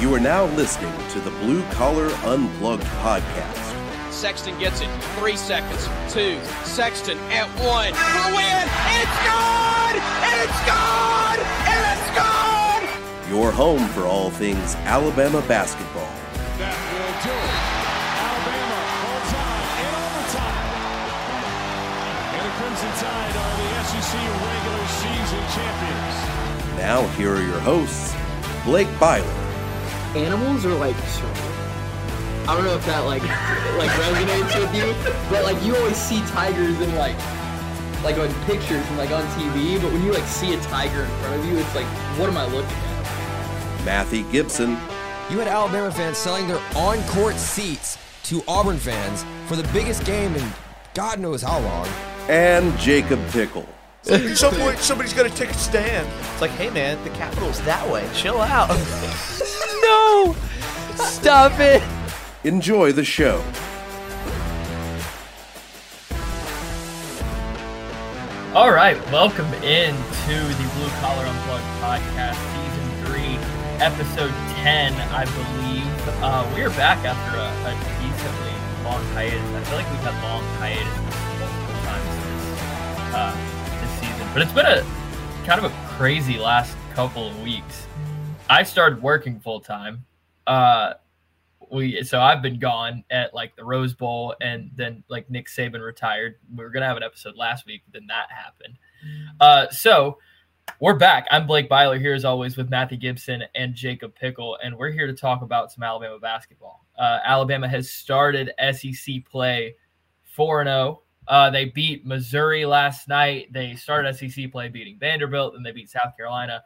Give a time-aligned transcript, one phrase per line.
[0.00, 4.10] You are now listening to the Blue Collar Unplugged podcast.
[4.10, 4.88] Sexton gets it.
[5.18, 5.90] Three seconds.
[6.10, 6.40] Two.
[6.64, 7.92] Sexton at one.
[7.92, 8.64] For the win.
[8.96, 10.00] It's good!
[10.40, 11.38] It's good!
[11.68, 12.82] It's good!
[13.28, 16.08] Your home for all things Alabama basketball.
[16.56, 17.60] That will do it.
[18.24, 20.64] Alabama holds on in overtime.
[22.40, 26.16] And the Crimson Tide are the SEC regular season champions.
[26.80, 28.16] Now, here are your hosts,
[28.64, 29.39] Blake Byler,
[30.16, 30.96] animals are like
[32.48, 33.22] I don't know if that like
[33.78, 34.94] like resonates with you,
[35.30, 37.16] but like you always see tigers in like
[38.02, 41.10] like on pictures and like on TV, but when you like see a tiger in
[41.20, 41.86] front of you, it's like,
[42.18, 43.84] what am I looking at?
[43.84, 44.70] Matthew Gibson,
[45.30, 50.34] You had Alabama fans selling their on-court seats to Auburn fans for the biggest game
[50.34, 50.52] in
[50.94, 51.86] God knows how long.
[52.28, 53.66] and Jacob Pickle.
[54.10, 56.08] At some point, somebody's got to take a stand.
[56.32, 58.08] It's like, hey, man, the capital's that way.
[58.14, 58.70] Chill out.
[59.82, 60.36] No!
[60.96, 61.82] Stop it!
[62.44, 63.44] Enjoy the show.
[68.54, 73.38] All right, welcome into the Blue Collar Unplugged podcast, season three,
[73.80, 75.86] episode ten, I believe.
[76.22, 79.40] Uh, we are back after a, a decently long hiatus.
[79.40, 80.96] I feel like we've had long hiatus
[81.38, 83.32] multiple times this, uh,
[83.80, 84.84] this season, but it's been a
[85.46, 87.86] kind of a crazy last couple of weeks.
[88.50, 90.04] I started working full time.
[90.44, 90.94] Uh,
[91.70, 95.80] we so I've been gone at like the Rose Bowl, and then like Nick Saban
[95.80, 96.34] retired.
[96.56, 98.76] We were gonna have an episode last week, but then that happened.
[99.40, 100.18] Uh, so
[100.80, 101.28] we're back.
[101.30, 105.06] I'm Blake Byler here as always with Matthew Gibson and Jacob Pickle, and we're here
[105.06, 106.84] to talk about some Alabama basketball.
[106.98, 109.76] Uh, Alabama has started SEC play
[110.24, 111.02] four and zero.
[111.28, 113.52] Uh, they beat Missouri last night.
[113.52, 116.64] They started SEC play beating Vanderbilt, and they beat South Carolina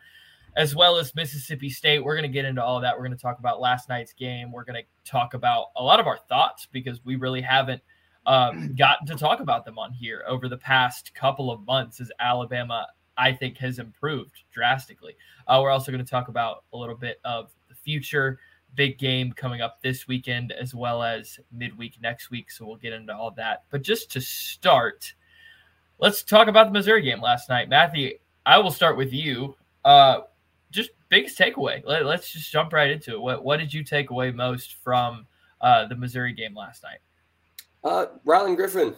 [0.57, 2.05] as well as Mississippi State.
[2.05, 2.95] We're going to get into all that.
[2.97, 4.53] We're going to talk about last night's game.
[4.53, 7.83] We're going to talk about a lot of our thoughts because we really haven't
[8.27, 12.11] um, gotten to talk about them on here over the past couple of months as
[12.21, 15.17] Alabama, I think, has improved drastically.
[15.47, 18.39] Uh, we're also going to talk about a little bit of the future.
[18.77, 22.51] Big game coming up this weekend as well as midweek next week.
[22.51, 23.65] So we'll get into all that.
[23.71, 25.15] But just to start,
[25.99, 27.69] let's talk about the Missouri game last night.
[27.69, 29.55] Matthew, I will start with you.
[29.85, 30.23] Uh,
[31.15, 31.83] biggest takeaway.
[31.85, 33.21] Let, us just jump right into it.
[33.21, 35.27] What what did you take away most from
[35.61, 36.99] uh, the Missouri game last night?
[37.85, 38.97] Uh, Rylan Griffen,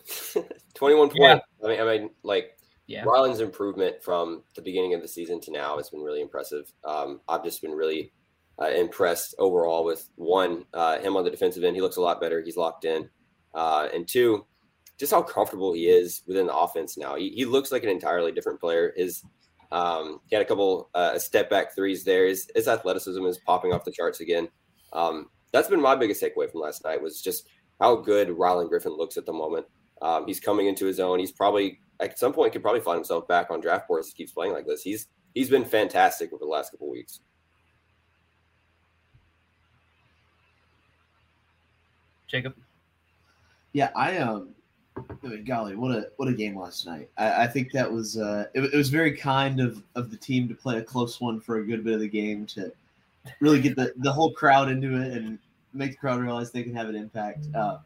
[0.75, 1.19] 21 points.
[1.19, 1.39] Yeah.
[1.65, 2.57] I mean, I mean, like
[2.87, 6.73] Yeah, Rylan's improvement from the beginning of the season to now has been really impressive.
[6.85, 8.13] Um, I've just been really
[8.61, 11.77] uh, impressed overall with one, uh, him on the defensive end.
[11.77, 12.41] He looks a lot better.
[12.41, 13.11] He's locked in.
[13.55, 14.47] Uh, and two,
[14.99, 17.17] just how comfortable he is within the offense now.
[17.17, 18.93] He, he looks like an entirely different player.
[18.97, 19.23] His
[19.73, 22.27] um, he had a couple uh, step back threes there.
[22.27, 24.49] His, his athleticism is popping off the charts again.
[24.93, 27.49] Um, that's been my biggest takeaway from last night was just
[27.81, 29.67] how good Rylan Griffen looks at the moment.
[30.03, 31.19] Um, he's coming into his own.
[31.19, 34.23] He's probably at some point could probably find himself back on draft boards if he
[34.23, 34.83] keeps playing like this.
[34.83, 37.21] He's he's been fantastic over the last couple weeks.
[42.27, 42.55] Jacob.
[43.73, 44.56] Yeah, I um,
[44.97, 47.09] I mean, golly, what a what a game last night.
[47.19, 50.49] I, I think that was uh, it, it was very kind of of the team
[50.49, 52.73] to play a close one for a good bit of the game to
[53.41, 55.39] really get the the whole crowd into it and
[55.75, 57.47] make the crowd realize they can have an impact.
[57.55, 57.79] Uh,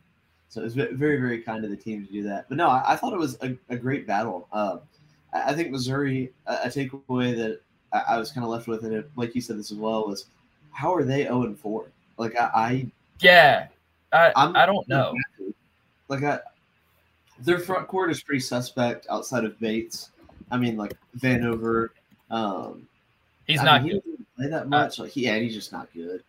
[0.48, 2.46] so it was very very kind of the team to do that.
[2.48, 4.46] But no, I, I thought it was a, a great battle.
[4.52, 4.80] Um,
[5.32, 7.60] I, I think Missouri, a, a takeaway that
[7.92, 10.06] I, I was kind of left with, and it, like you said this as well,
[10.06, 10.26] was
[10.72, 11.86] how are they zero and four?
[12.18, 12.86] Like I, I
[13.20, 13.66] Yeah,
[14.12, 15.14] I I'm- I don't know.
[16.08, 16.40] Like I,
[17.42, 20.10] their front court is pretty suspect outside of Bates.
[20.50, 21.88] I mean, like Vanover.
[22.30, 22.86] Um,
[23.46, 24.02] He's I not mean, good.
[24.04, 24.98] He doesn't play that much.
[24.98, 26.22] like, yeah, he's just not good.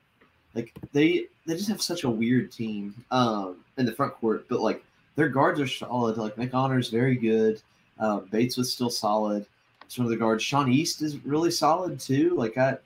[0.56, 4.46] Like they, they just have such a weird team um, in the front court.
[4.50, 4.84] But like
[5.16, 6.18] their guards are solid.
[6.18, 7.62] Like Nick Honor's very good.
[8.00, 9.46] Um, Bates was still solid.
[9.88, 10.44] Some of the guards.
[10.44, 12.36] Sean East is really solid too.
[12.36, 12.78] Like I,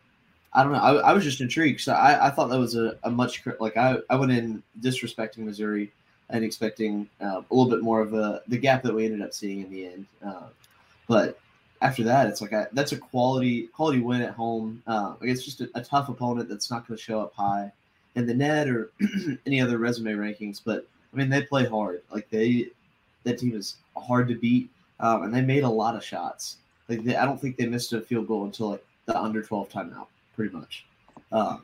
[0.54, 0.80] I don't know.
[0.80, 1.82] I, I was just intrigued.
[1.82, 5.40] So I, I thought that was a, a much like I, I went in disrespecting
[5.40, 5.92] Missouri
[6.30, 9.34] and expecting uh, a little bit more of a the gap that we ended up
[9.34, 10.06] seeing in the end.
[10.26, 10.48] Uh,
[11.08, 11.40] but
[11.82, 14.82] after that, it's like that's a quality quality win at home.
[14.88, 17.72] Uh, it's just a, a tough opponent that's not going to show up high
[18.16, 18.92] in the net or
[19.46, 20.62] any other resume rankings.
[20.64, 22.02] But I mean, they play hard.
[22.12, 22.70] Like they
[23.24, 24.70] that team is hard to beat,
[25.00, 26.58] um, and they made a lot of shots.
[26.90, 29.70] Like they, I don't think they missed a field goal until like the under twelve
[29.70, 30.86] timeout, pretty much.
[31.32, 31.64] Um,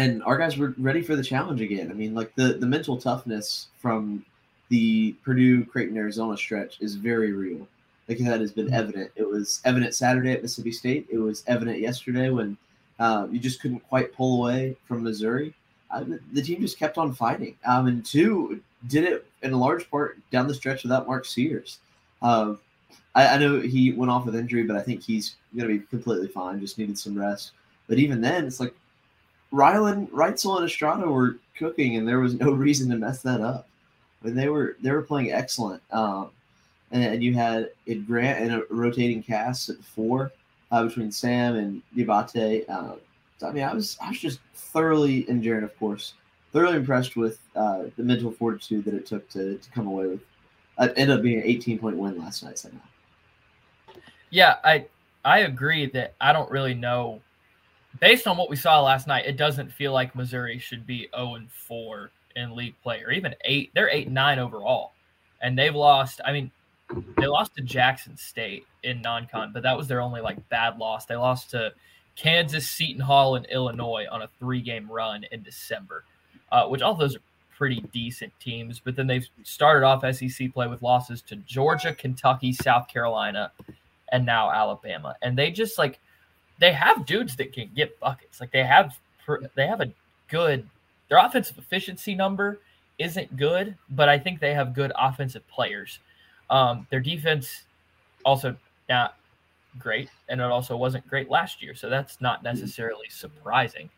[0.00, 1.88] and our guys were ready for the challenge again.
[1.90, 4.24] I mean, like the the mental toughness from
[4.68, 7.62] the Purdue, Creighton, Arizona stretch is very real.
[8.08, 9.08] Like that has been evident.
[9.14, 11.06] It was evident Saturday at Mississippi State.
[11.16, 12.56] It was evident yesterday when
[13.00, 15.54] Um, you just couldn't quite pull away from Missouri.
[15.90, 17.54] Uh, the, the team just kept on fighting.
[17.64, 18.60] Um, and two,
[18.92, 21.78] did it in a large part down the stretch without Mark Sears.
[22.20, 22.58] Um,
[23.14, 25.86] I, I know he went off with injury, but I think he's going to be
[25.94, 26.60] completely fine.
[26.60, 27.52] Just needed some rest.
[27.88, 28.74] But even then, it's like
[29.52, 33.68] Rylan, Wrightsell, and Estrada were cooking, and there was no reason to mess that up.
[34.22, 35.82] I mean, they were they were playing excellent.
[35.92, 36.30] Um,
[36.92, 40.32] and, and you had a Grant and a rotating cast at four
[40.70, 42.68] uh, between Sam and Dioubate.
[42.68, 42.96] Uh,
[43.38, 46.14] so, I mean, I was I was just thoroughly, Jarin, of course,
[46.52, 50.20] thoroughly impressed with uh, the mental fortitude that it took to, to come away with.
[50.78, 52.80] It ended up being an 18 point win last night somehow.
[54.30, 54.86] Yeah, I
[55.24, 57.20] I agree that I don't really know.
[57.98, 61.34] Based on what we saw last night, it doesn't feel like Missouri should be 0
[61.34, 63.70] and 4 in league play or even eight.
[63.74, 64.92] They're eight nine overall,
[65.42, 66.20] and they've lost.
[66.24, 66.50] I mean,
[67.18, 71.06] they lost to Jackson State in non-con, but that was their only like bad loss.
[71.06, 71.72] They lost to
[72.16, 76.04] Kansas, Seton Hall, and Illinois on a three-game run in December,
[76.52, 77.22] uh, which all those are
[77.56, 78.80] pretty decent teams.
[78.80, 83.52] But then they've started off SEC play with losses to Georgia, Kentucky, South Carolina,
[84.12, 86.00] and now Alabama, and they just like
[86.60, 88.40] they have dudes that can get buckets.
[88.40, 88.96] Like they have
[89.54, 89.92] they have a
[90.28, 90.66] good
[91.08, 92.60] their offensive efficiency number
[92.98, 95.98] isn't good, but I think they have good offensive players.
[96.50, 97.64] Um, their defense
[98.24, 98.54] also
[98.88, 99.16] not
[99.78, 103.88] great, and it also wasn't great last year, so that's not necessarily surprising.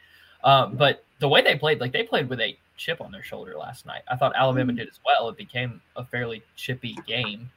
[0.44, 3.55] Um, but the way they played, like they played with a chip on their shoulder
[3.56, 4.03] last night.
[4.11, 5.29] I thought Alabama did as well.
[5.29, 7.50] It became a fairly chippy game,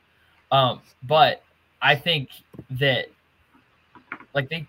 [0.51, 1.43] um, but
[1.81, 2.29] I think
[2.71, 3.07] that
[4.33, 4.67] like they,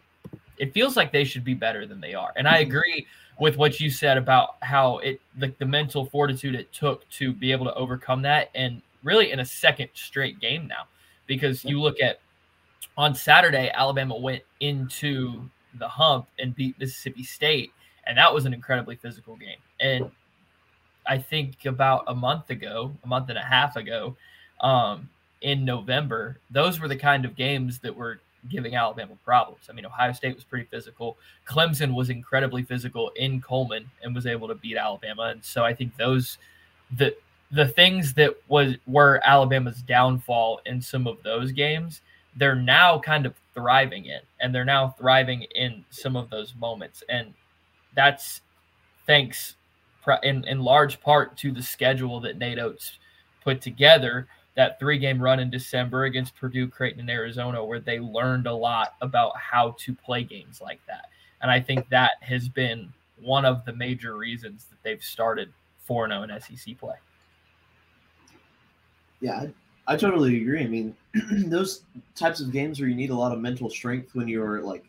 [0.59, 3.07] it feels like they should be better than they are, and I agree
[3.39, 7.53] with what you said about how it like the mental fortitude it took to be
[7.53, 10.87] able to overcome that and really in a second straight game now.
[11.27, 12.21] Because you look at
[12.97, 15.49] on Saturday Alabama went into
[15.79, 17.73] the hump and beat Mississippi State
[18.07, 19.59] and that was an incredibly physical game.
[19.81, 20.11] And
[21.07, 24.17] I think about a month ago a month and a half ago
[24.61, 25.11] um,
[25.43, 29.67] in November those were the kind of games that were giving Alabama problems.
[29.69, 31.17] I mean, Ohio State was pretty physical.
[31.47, 35.25] Clemson was incredibly physical in Coleman and was able to beat Alabama.
[35.25, 36.39] And so I think those
[36.97, 37.17] the
[37.51, 42.03] the things that was were Alabama's downfall in some of those games,
[42.37, 47.03] they're now kind of thriving in, and they're now thriving in some of those moments,
[47.09, 47.33] and
[47.95, 48.41] that's
[49.07, 49.57] thanks
[50.23, 52.99] in in large part to the schedule that Nate Oats
[53.43, 54.27] put together
[54.57, 58.55] that three game run in December against Purdue, Creighton, and Arizona, where they learned a
[58.55, 61.11] lot about how to play games like that.
[61.43, 65.53] And I think that has been one of the major reasons that they've started
[65.85, 66.97] 4 0 in SEC play.
[69.21, 69.47] Yeah,
[69.87, 70.63] I, I totally agree.
[70.63, 70.97] I mean,
[71.47, 71.83] those
[72.15, 74.85] types of games where you need a lot of mental strength when you're like,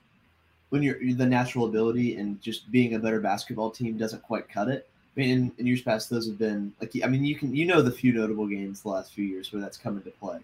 [0.69, 4.67] when you're the natural ability and just being a better basketball team doesn't quite cut
[4.67, 4.89] it.
[5.17, 7.65] I mean, in, in, years past, those have been like I mean, you can you
[7.65, 10.37] know the few notable games the last few years where that's come into play.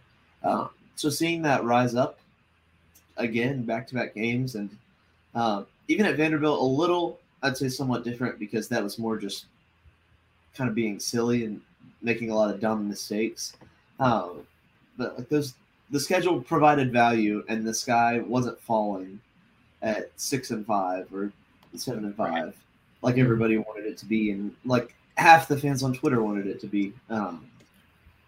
[0.43, 2.17] Uh, so seeing that rise up
[3.17, 4.75] again, back to back games, and
[5.35, 9.45] uh, even at Vanderbilt, a little I'd say somewhat different because that was more just
[10.55, 11.61] kind of being silly and
[12.01, 13.53] making a lot of dumb mistakes.
[13.99, 14.41] Um,
[14.97, 15.53] but like those,
[15.91, 19.19] the schedule provided value, and the sky wasn't falling
[19.83, 21.31] at six and five or
[21.75, 22.33] seven and five.
[22.45, 22.53] Right
[23.03, 26.59] like everybody wanted it to be, and like half the fans on Twitter wanted it
[26.61, 26.93] to be.
[27.09, 27.45] Um,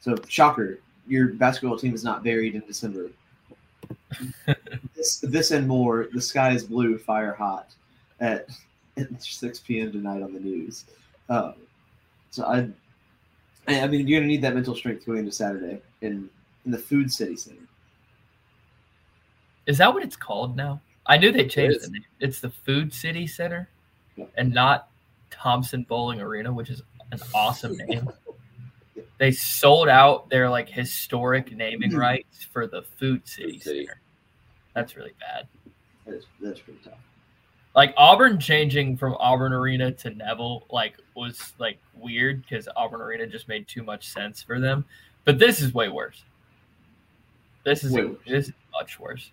[0.01, 3.09] so, shocker, your basketball team is not buried in December.
[4.95, 6.09] this, this and more.
[6.13, 7.73] The sky is blue, fire hot
[8.19, 8.49] at,
[8.97, 9.91] at 6 p.m.
[9.91, 10.85] tonight on the news.
[11.29, 11.55] Um,
[12.29, 12.69] so I,
[13.67, 16.29] I mean, you're gonna need that mental strength going into Saturday in
[16.65, 17.59] in the Food City Center.
[19.67, 20.81] Is that what it's called now?
[21.07, 22.05] I knew they changed it the name.
[22.19, 23.69] It's the Food City Center
[24.37, 24.89] and not
[25.31, 26.81] Thompson-Boling Arena, which is
[27.11, 28.09] an awesome name.
[29.17, 31.97] They sold out their like historic naming hmm.
[31.97, 33.59] rights for the Food City.
[33.59, 33.99] Center.
[34.73, 35.47] That's really bad.
[36.05, 36.93] That is, that's pretty tough.
[37.75, 43.27] Like Auburn changing from Auburn Arena to Neville, like was like weird because Auburn Arena
[43.27, 44.85] just made too much sense for them.
[45.25, 46.23] But this is way worse.
[47.63, 49.31] This is a, this is much worse.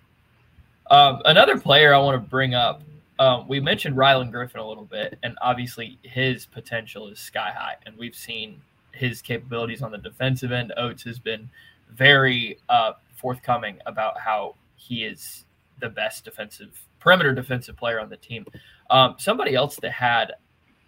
[0.90, 2.82] Um, another player I want to bring up
[3.22, 7.76] um, we mentioned Rylan Griffen a little bit, and obviously his potential is sky high,
[7.86, 8.60] and we've seen
[8.90, 10.72] his capabilities on the defensive end.
[10.76, 11.48] Oats has been
[11.88, 15.44] very uh, forthcoming about how he is
[15.80, 18.44] the best defensive perimeter defensive player on the team.
[18.90, 20.32] Um, somebody else that had,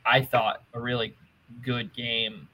[0.05, 1.14] I thought, a really
[1.62, 2.49] good game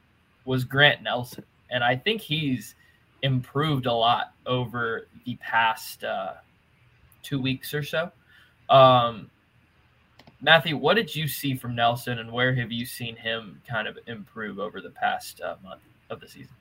[0.45, 2.75] was Grant Nelson, and I think he's
[3.23, 6.35] improved a lot over the past uh,
[7.23, 8.13] two weeks or so.
[8.69, 9.31] Um,
[10.43, 13.99] Matthew, what did you see from Nelson, and where have you seen him kind of
[14.07, 16.55] improve over the past uh, month of the season?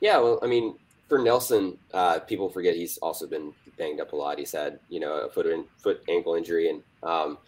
[0.00, 0.76] Yeah, well, I mean,
[1.08, 4.38] for Nelson, uh, people forget he's also been banged up a lot.
[4.38, 7.38] He's had, you know, a foot in, foot ankle injury, and um,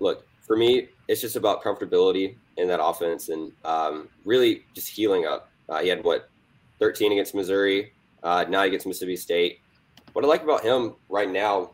[0.00, 5.26] look, for me, it's just about comfortability in that offense and um, really just healing
[5.26, 5.50] up.
[5.68, 6.30] Uh, he had what
[6.78, 9.60] 13 against Missouri, uh, nine against Mississippi State.
[10.12, 11.72] What I like about him right now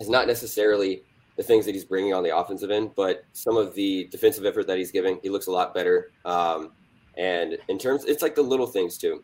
[0.00, 1.04] is not necessarily
[1.36, 4.66] the things that he's bringing on the offensive end, but some of the defensive effort
[4.66, 5.18] that he's giving.
[5.22, 6.10] He looks a lot better.
[6.24, 6.72] Um,
[7.16, 9.22] and in terms, it's like the little things too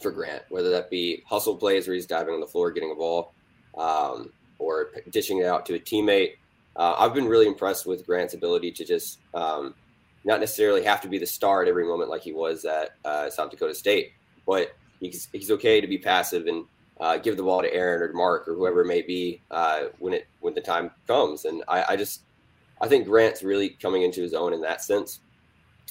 [0.00, 2.94] for Grant, whether that be hustle plays where he's diving on the floor, getting a
[2.94, 3.34] ball,
[3.76, 6.32] um, or dishing it out to a teammate.
[6.74, 9.74] Uh, I've been really impressed with Grant's ability to just um,
[10.24, 13.30] not necessarily have to be the star at every moment like he was at uh,
[13.30, 14.12] South Dakota State,
[14.46, 16.64] but he's, he's okay to be passive and
[17.00, 20.14] uh, give the ball to Aaron or Mark or whoever it may be uh, when
[20.14, 21.44] it when the time comes.
[21.44, 22.22] And I, I, just
[22.80, 25.20] I think Grant's really coming into his own in that sense.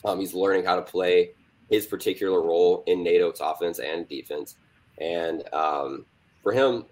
[0.03, 1.31] Um, he's learning how to play
[1.69, 4.55] his particular role in Nate Oats' offense and defense.
[4.99, 6.05] And um,
[6.43, 6.85] for him,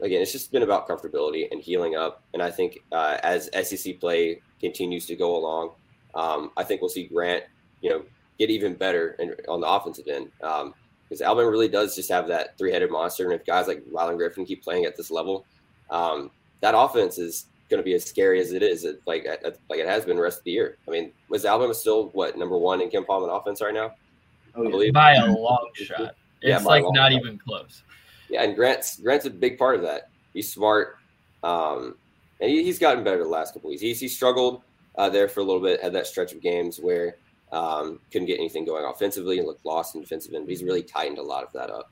[0.00, 2.22] again, it's just been about comfortability and healing up.
[2.34, 5.72] And I think uh, as SEC play continues to go along,
[6.14, 7.44] um, I think we'll see Grant,
[7.80, 8.04] you know,
[8.38, 10.30] get even better in, on the offensive end.
[10.42, 10.74] Um,
[11.10, 14.46] because Alabama really does just have that three-headed monster, and if guys like Rylan Griffen
[14.46, 15.44] keep playing at this level,
[15.90, 19.26] um, that offense is going to be as scary as it is, like
[19.68, 20.78] like it has been the rest of the year.
[20.86, 23.92] I mean, was Alabama still what number one in KenPom in offense right now?
[24.54, 26.00] Oh, I believe by a long shot.
[26.00, 27.12] It's yeah, like not shot.
[27.12, 27.82] even close.
[28.28, 30.10] Yeah, and Grant's Grant's a big part of that.
[30.32, 30.96] He's smart,
[31.42, 31.96] um,
[32.40, 33.82] and he, he's gotten better the last couple weeks.
[33.82, 34.62] He's he struggled
[34.96, 35.82] uh, there for a little bit.
[35.82, 37.16] Had that stretch of games where
[37.52, 40.46] um, couldn't get anything going offensively and looked lost in defensive end.
[40.46, 41.90] But he's really tightened a lot of that up.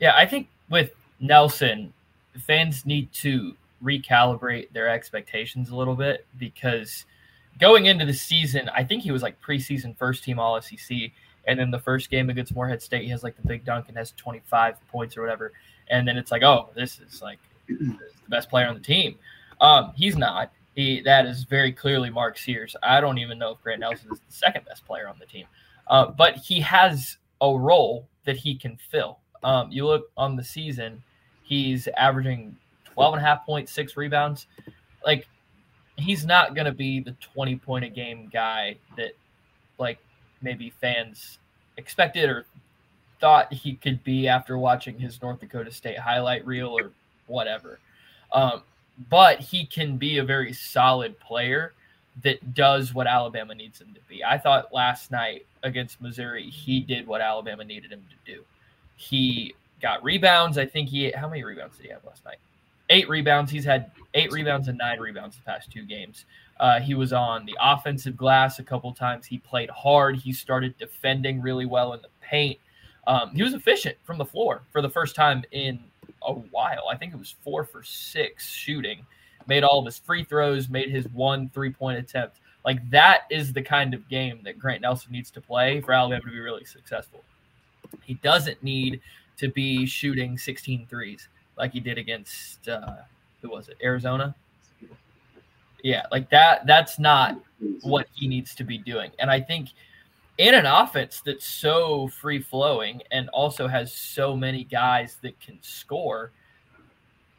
[0.00, 1.92] Yeah, I think with Nelson,
[2.38, 7.04] fans need to recalibrate their expectations a little bit because
[7.60, 11.10] going into the season, I think he was like preseason first team All SEC.
[11.46, 13.96] And then the first game against Morehead State, he has like the big dunk and
[13.96, 15.52] has 25 points or whatever.
[15.88, 19.16] And then it's like, oh, this is like the best player on the team.
[19.60, 20.52] Um, he's not.
[20.74, 22.74] He that is very clearly Mark Sears.
[22.82, 25.46] I don't even know if Grant Nelson is the second best player on the team,
[25.88, 29.18] uh, but he has a role that he can fill.
[29.42, 31.02] Um, you look on the season,
[31.42, 34.46] he's averaging 12 and a half points, six rebounds.
[35.04, 35.26] Like
[35.96, 39.12] he's not going to be the 20 point a game guy that
[39.78, 39.98] like
[40.40, 41.38] maybe fans
[41.76, 42.46] expected or
[43.20, 46.92] thought he could be after watching his North Dakota State highlight reel or
[47.26, 47.78] whatever.
[48.32, 48.62] Um,
[49.08, 51.72] but he can be a very solid player
[52.22, 54.22] that does what Alabama needs him to be.
[54.22, 58.42] I thought last night against Missouri, he did what Alabama needed him to do.
[58.96, 60.58] He got rebounds.
[60.58, 62.36] I think he how many rebounds did he have last night?
[62.90, 63.50] Eight rebounds.
[63.50, 66.26] He's had eight rebounds and nine rebounds the past two games.
[66.60, 69.26] Uh, he was on the offensive glass a couple times.
[69.26, 70.16] He played hard.
[70.16, 72.58] He started defending really well in the paint.
[73.06, 75.80] Um, he was efficient from the floor for the first time in
[76.26, 76.88] a while.
[76.90, 79.04] I think it was four for six shooting,
[79.46, 82.38] made all of his free throws, made his one three point attempt.
[82.64, 86.22] Like that is the kind of game that Grant Nelson needs to play for Alabama
[86.22, 87.24] to be really successful.
[88.02, 89.00] He doesn't need
[89.38, 92.96] to be shooting 16 threes like he did against uh,
[93.40, 93.76] who was it?
[93.82, 94.34] Arizona.
[95.82, 96.64] Yeah, like that.
[96.66, 97.40] That's not
[97.82, 99.10] what he needs to be doing.
[99.18, 99.70] And I think
[100.38, 105.58] in an offense that's so free flowing and also has so many guys that can
[105.60, 106.32] score,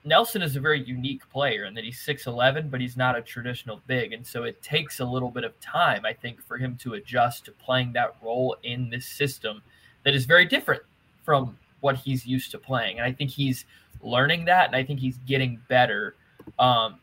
[0.05, 3.81] Nelson is a very unique player in that he's 6'11, but he's not a traditional
[3.88, 4.13] big.
[4.13, 7.45] And so it takes a little bit of time, I think, for him to adjust
[7.45, 9.62] to playing that role in this system
[10.03, 10.83] that is very different
[11.23, 12.97] from what he's used to playing.
[12.97, 13.65] And I think he's
[14.01, 14.67] learning that.
[14.67, 16.15] And I think he's getting better
[16.59, 16.95] um,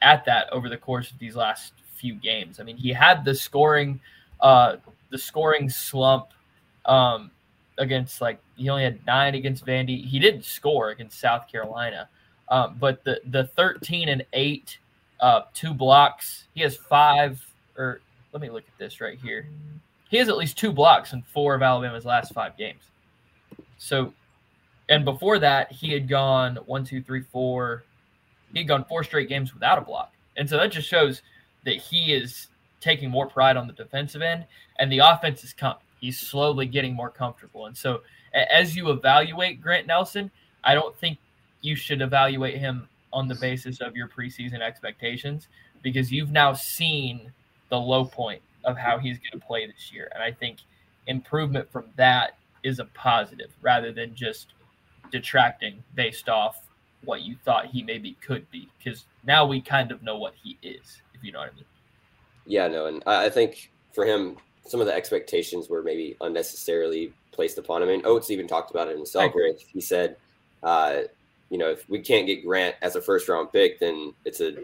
[0.00, 2.60] at that over the course of these last few games.
[2.60, 4.00] I mean, he had the scoring.
[4.40, 4.76] Uh,
[5.14, 6.32] the scoring slump
[6.86, 7.30] um,
[7.78, 10.04] against like he only had nine against Vandy.
[10.04, 12.08] He didn't score against South Carolina,
[12.48, 14.78] um, but the the thirteen and eight,
[15.20, 16.48] uh, two blocks.
[16.52, 17.40] He has five.
[17.78, 18.00] Or
[18.32, 19.46] let me look at this right here.
[20.08, 22.82] He has at least two blocks in four of Alabama's last five games.
[23.78, 24.12] So,
[24.88, 27.84] and before that, he had gone one, two, three, four.
[28.52, 31.22] He had gone four straight games without a block, and so that just shows
[31.64, 32.48] that he is
[32.84, 34.44] taking more pride on the defensive end,
[34.78, 35.78] and the offense is coming.
[36.00, 37.66] He's slowly getting more comfortable.
[37.66, 38.02] And so,
[38.34, 40.30] as you evaluate Grant Nelson,
[40.62, 41.18] I don't think
[41.62, 45.48] you should evaluate him on the basis of your preseason expectations
[45.82, 47.32] because you've now seen
[47.70, 50.10] the low point of how he's going to play this year.
[50.14, 50.58] And I think
[51.06, 54.52] improvement from that is a positive rather than just
[55.10, 56.68] detracting based off
[57.04, 60.58] what you thought he maybe could be because now we kind of know what he
[60.62, 61.64] is, if you know what I mean.
[62.46, 64.36] Yeah, no, and I I think for him,
[64.66, 67.88] some of the expectations were maybe unnecessarily placed upon him.
[67.90, 70.16] And Oats even talked about it himself, where he said,
[70.62, 71.02] uh,
[71.50, 74.54] you know, if we can't get Grant as a first round pick, then it's a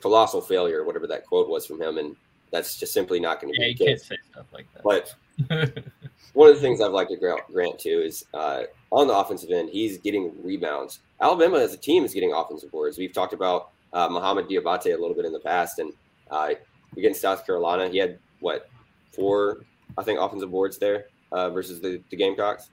[0.00, 1.98] colossal failure, whatever that quote was from him.
[1.98, 2.16] And
[2.50, 4.82] that's just simply not going to Yeah, be you the can't say stuff like that.
[4.82, 5.14] But
[6.32, 9.50] one of the things I've liked at Grant, Grant too is uh, on the offensive
[9.50, 11.00] end, he's getting rebounds.
[11.20, 12.98] Alabama as a team is getting offensive boards.
[12.98, 15.92] We've talked about uh, Muhammad Dioubate a little bit in the past, and
[16.30, 16.50] uh,
[16.96, 18.68] against South Carolina, he had what
[19.14, 19.58] four,
[19.96, 22.70] I think, offensive boards there uh, versus the, the Gamecocks.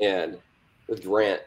[0.00, 0.38] And
[0.88, 1.40] with Grant,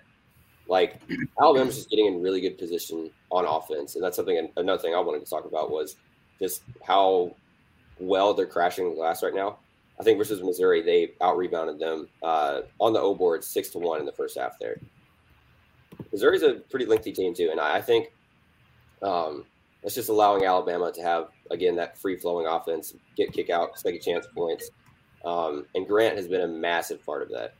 [0.68, 1.02] like
[1.42, 4.50] Alabama's just getting in really good position on offense, and that's something.
[4.58, 5.96] Another thing I wanted to talk about was
[6.40, 7.36] just how
[8.00, 9.58] well they're crashing the glass right now.
[10.00, 13.80] I think versus Missouri, they out rebounded them uh, on the O board six to
[13.80, 14.60] one in the first half.
[14.60, 14.80] There,
[16.12, 18.12] Missouri's a pretty lengthy team too, and I, I think
[19.02, 19.46] um,
[19.84, 24.02] it's just allowing Alabama to have again that free flowing offense, get kick out, second
[24.02, 24.72] chance points,
[25.26, 27.54] um, and Grant has been a massive part of that.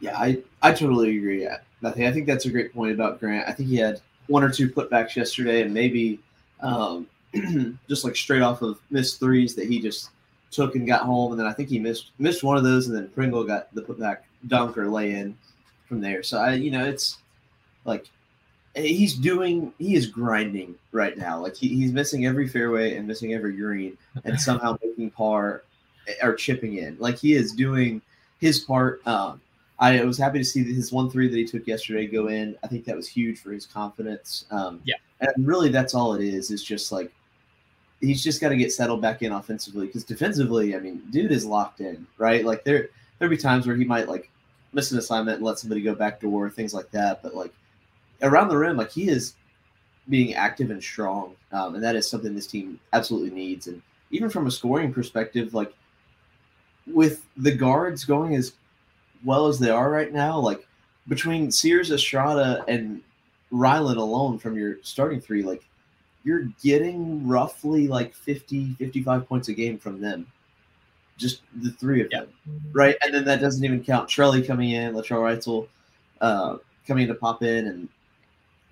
[0.00, 1.42] Yeah, I, I totally agree.
[1.42, 3.48] Yeah, I think I think that's a great point about Grant.
[3.48, 6.20] I think he had one or two putbacks yesterday, and maybe
[6.60, 7.06] um,
[7.88, 10.10] just like straight off of missed threes that he just
[10.50, 12.96] took and got home, and then I think he missed missed one of those, and
[12.96, 15.36] then Pringle got the putback dunk or lay in
[15.88, 16.22] from there.
[16.22, 17.18] So I, you know, it's
[17.84, 18.10] like
[18.76, 21.40] he's doing he is grinding right now.
[21.40, 25.62] Like he, he's missing every fairway and missing every green, and somehow making par
[26.22, 26.96] or chipping in.
[26.98, 28.02] Like he is doing
[28.40, 29.06] his part.
[29.06, 29.40] Um,
[29.78, 32.56] I was happy to see his one three that he took yesterday go in.
[32.62, 34.44] I think that was huge for his confidence.
[34.50, 34.96] Um, Yeah.
[35.20, 36.50] and really that's all it is.
[36.50, 37.12] Is just like
[38.00, 41.44] he's just got to get settled back in offensively because defensively, I mean, dude is
[41.46, 42.44] locked in, right?
[42.44, 44.30] Like there there'd be times where he might like
[44.72, 47.22] miss an assignment and let somebody go back door, things like that.
[47.22, 47.52] But like
[48.22, 49.34] around the rim, like he is
[50.08, 53.66] being active and strong, um, and that is something this team absolutely needs.
[53.66, 55.74] And even from a scoring perspective, like
[56.86, 58.52] with the guards going as
[59.24, 60.66] well as they are right now, like
[61.08, 63.02] between Sears, Estrada, and
[63.52, 65.62] Rylan alone from your starting three, like
[66.24, 70.26] you're getting roughly like 50, 55 points a game from them.
[71.16, 72.28] Just the three of them,
[72.72, 72.94] right?
[73.02, 75.66] And then that doesn't even count Trelly coming in, Latrell Wrightsell
[76.20, 77.88] uh, coming in to pop in, and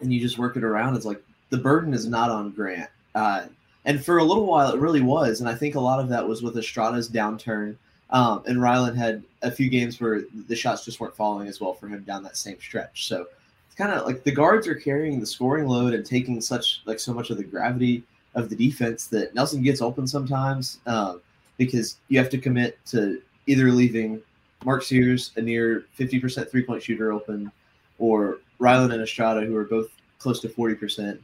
[0.00, 0.96] and you just work it around.
[0.96, 2.90] It's like the burden is not on Grant.
[3.14, 3.46] Uh,
[3.84, 5.40] and for a little while, it really was.
[5.40, 7.76] And I think a lot of that was with Estrada's downturn.
[8.10, 11.74] Um, and Rylan had a few games where the shots just weren't falling as well
[11.74, 13.08] for him down that same stretch.
[13.08, 13.26] So
[13.66, 17.00] it's kind of like the guards are carrying the scoring load and taking such like
[17.00, 18.04] so much of the gravity
[18.34, 21.20] of the defense that Nelson gets open sometimes um,
[21.56, 24.20] because you have to commit to either leaving
[24.64, 27.50] Mark Sears, a near 50% three point shooter, open,
[27.98, 31.18] or Rylan and Estrada, who are both close to 40%,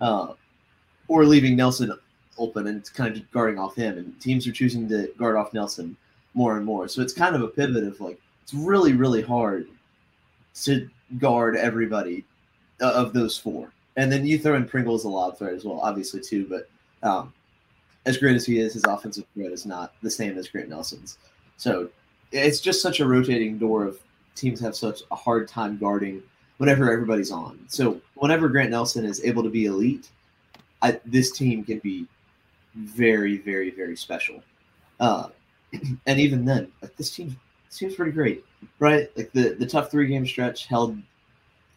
[0.00, 0.32] uh,
[1.08, 1.92] or leaving Nelson
[2.38, 3.98] open and kind of guarding off him.
[3.98, 5.96] And teams are choosing to guard off Nelson
[6.34, 6.88] more and more.
[6.88, 9.68] So it's kind of a pivot of like, it's really, really hard
[10.62, 12.24] to guard everybody
[12.80, 13.72] uh, of those four.
[13.96, 16.46] And then you throw in Pringle as a lob threat as well, obviously, too.
[16.48, 16.68] But
[17.06, 17.32] um,
[18.04, 21.18] as great as he is, his offensive threat is not the same as Grant Nelson's.
[21.56, 21.88] So
[22.32, 23.98] it's just such a rotating door of
[24.34, 26.22] teams have such a hard time guarding
[26.58, 27.58] whenever everybody's on.
[27.68, 30.08] So whenever Grant Nelson is able to be elite,
[30.82, 32.06] I, this team can be
[32.74, 34.42] very, very, very special.
[35.00, 35.28] Uh,
[36.06, 37.38] and even then, like this team
[37.68, 38.44] seems pretty great,
[38.78, 39.10] right?
[39.16, 40.96] Like the the tough three game stretch held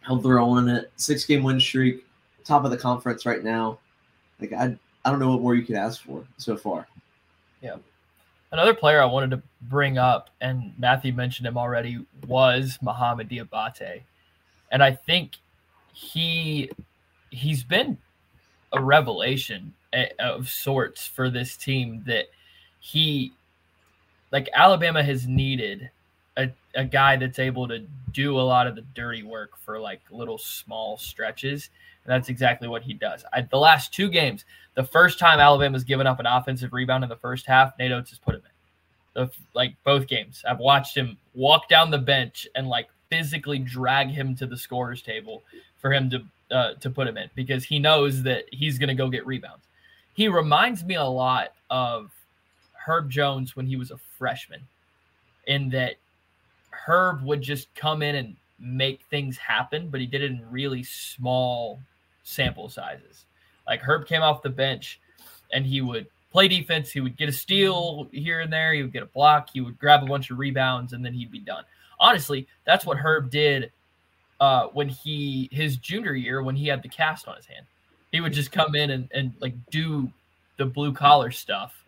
[0.00, 0.92] held their own in it.
[0.96, 2.06] Six game win streak,
[2.44, 3.78] top of the conference right now.
[4.40, 6.86] Like I I don't know what more you could ask for so far.
[7.60, 7.76] Yeah.
[8.52, 14.02] Another player I wanted to bring up, and Matthew mentioned him already, was Muhammad Dioubate.
[14.70, 15.36] And I think
[15.92, 16.70] he
[17.30, 17.98] he's been
[18.72, 22.26] a revelation eh, of sorts for this team that
[22.80, 23.32] he
[24.32, 25.90] like Alabama has needed
[26.36, 27.80] a, a guy that's able to
[28.12, 31.70] do a lot of the dirty work for like little small stretches.
[32.04, 33.24] And that's exactly what he does.
[33.32, 37.10] I, the last two games, the first time Alabama's given up an offensive rebound in
[37.10, 38.50] the first half, Nate Oats has put him in.
[39.12, 44.08] The, like both games, I've watched him walk down the bench and like physically drag
[44.08, 45.42] him to the scorer's table
[45.78, 48.94] for him to uh, to put him in because he knows that he's going to
[48.94, 49.64] go get rebounds.
[50.14, 52.10] He reminds me a lot of
[52.72, 54.60] Herb Jones when he was a freshman,
[55.46, 55.96] in that
[56.70, 60.82] Herb would just come in and make things happen, but he did it in really
[60.82, 61.80] small
[62.22, 63.24] sample sizes.
[63.66, 65.00] Like Herb came off the bench
[65.52, 68.92] and he would play defense, he would get a steal here and there, he would
[68.92, 71.64] get a block, he would grab a bunch of rebounds, and then he'd be done.
[72.00, 73.70] Honestly, that's what Herb did
[74.40, 77.66] uh, when he his junior year when he had the cast on his hand.
[78.10, 80.10] He would just come in and, and like do
[80.56, 81.84] the blue collar stuff,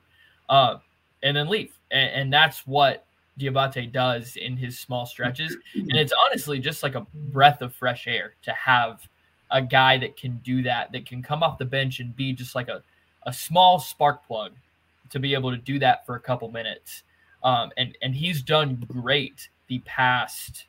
[0.49, 0.77] uh,
[1.25, 1.73] and then leave.
[1.91, 3.05] And, and that's what
[3.39, 5.57] Dioubate does in his small stretches.
[5.75, 9.01] And it's honestly just like a breath of fresh air to have
[9.51, 12.55] a guy that can do that, that can come off the bench and be just
[12.55, 12.83] like a,
[13.25, 14.53] a small spark plug
[15.11, 17.03] to be able to do that for a couple minutes.
[17.43, 20.67] Um, and, and he's done great the past,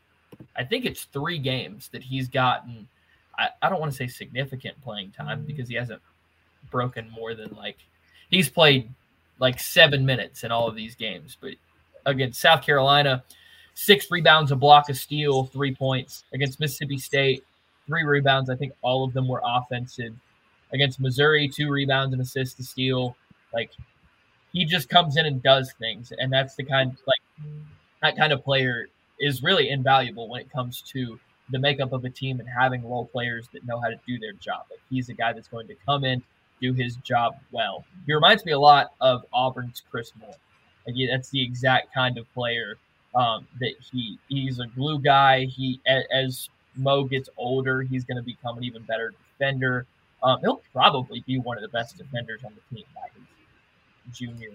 [0.56, 2.88] I think it's three games that he's gotten.
[3.38, 5.48] I, I don't want to say significant playing time mm.
[5.48, 6.02] because he hasn't
[6.72, 7.78] broken more than like
[8.30, 8.90] he's played
[9.40, 11.38] like seven minutes in all of these games.
[11.40, 11.56] But
[12.06, 13.26] against South Carolina,
[13.74, 16.24] six rebounds, a block, a steal, three points.
[16.34, 17.44] Against Mississippi State,
[17.86, 18.50] three rebounds.
[18.50, 20.14] I think all of them were offensive.
[20.72, 23.18] Against Missouri, two rebounds, and assist, a steal.
[23.54, 23.72] Like
[24.54, 27.20] he just comes in and does things, and that's the kind like
[28.02, 28.88] that kind of player
[29.24, 33.06] is really invaluable when it comes to the makeup of a team and having role
[33.06, 34.66] players that know how to do their job.
[34.70, 36.22] Like he's a guy that's going to come in,
[36.62, 37.86] do his job well.
[38.06, 40.36] He reminds me a lot of Auburn's Chris Moore.
[40.86, 42.78] Like that's the exact kind of player
[43.16, 45.46] um, that he he's a glue guy.
[45.46, 45.80] He
[46.12, 49.86] as Mo gets older, he's going to become an even better defender.
[50.22, 54.50] Um, he'll probably be one of the best defenders on the team by his junior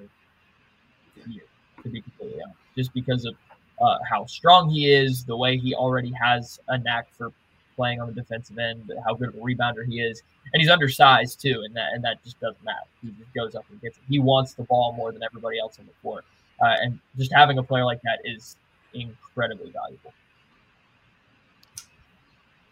[1.26, 1.42] year,
[1.82, 3.34] to be completely honest, just because of
[3.80, 7.32] uh, how strong he is, the way he already has a knack for
[7.76, 11.40] playing on the defensive end, how good of a rebounder he is, and he's undersized
[11.40, 12.86] too, and that and that just doesn't matter.
[13.00, 14.02] He just goes up and gets it.
[14.08, 16.24] He wants the ball more than everybody else on the court,
[16.60, 18.56] uh, and just having a player like that is
[18.94, 20.12] incredibly valuable.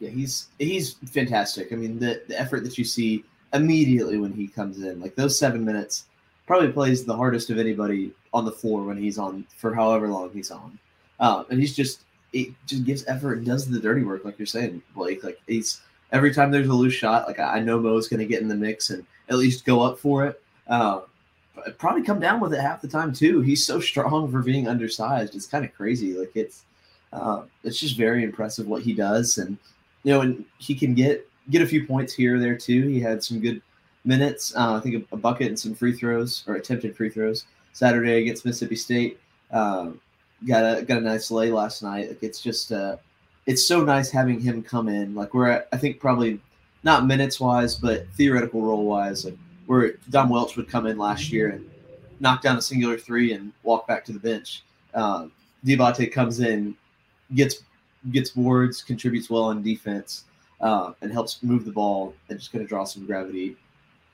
[0.00, 1.72] Yeah, he's he's fantastic.
[1.72, 5.38] I mean, the the effort that you see immediately when he comes in, like those
[5.38, 6.06] seven minutes,
[6.46, 10.30] probably plays the hardest of anybody on the floor when he's on for however long
[10.32, 10.78] he's on,
[11.20, 12.02] uh, and he's just
[12.32, 15.24] it just gives effort and does the dirty work, like you're saying, Blake.
[15.24, 15.80] Like he's
[16.12, 18.54] every time there's a loose shot, like I know Mo's going to get in the
[18.54, 20.42] mix and at least go up for it.
[20.68, 21.00] Uh,
[21.78, 23.40] probably come down with it half the time too.
[23.40, 25.34] He's so strong for being undersized.
[25.34, 26.16] It's kind of crazy.
[26.18, 26.64] Like it's
[27.12, 29.56] uh, it's just very impressive what he does, and
[30.02, 32.88] you know, and he can get get a few points here or there too.
[32.88, 33.62] He had some good
[34.04, 34.54] minutes.
[34.54, 38.20] Uh, I think a, a, bucket and some free throws or attempted free throws Saturday
[38.20, 39.20] against Mississippi State.
[39.50, 40.00] Um,
[40.46, 42.08] got a got a nice lay last night.
[42.08, 42.96] Like it's just uh,
[43.46, 45.14] it's so nice having him come in.
[45.14, 46.40] Like we're at, I think probably
[46.82, 49.24] not minutes wise, but theoretical role wise.
[49.24, 51.68] Like where Dom Welch would come in last year and
[52.20, 54.62] knock down a singular three and walk back to the bench.
[54.94, 55.32] Um,
[55.64, 56.76] Dioubate comes in,
[57.34, 57.62] gets
[58.10, 60.24] gets boards, contributes well on defense,
[60.60, 63.56] uh, and helps move the ball and just kind of draw some gravity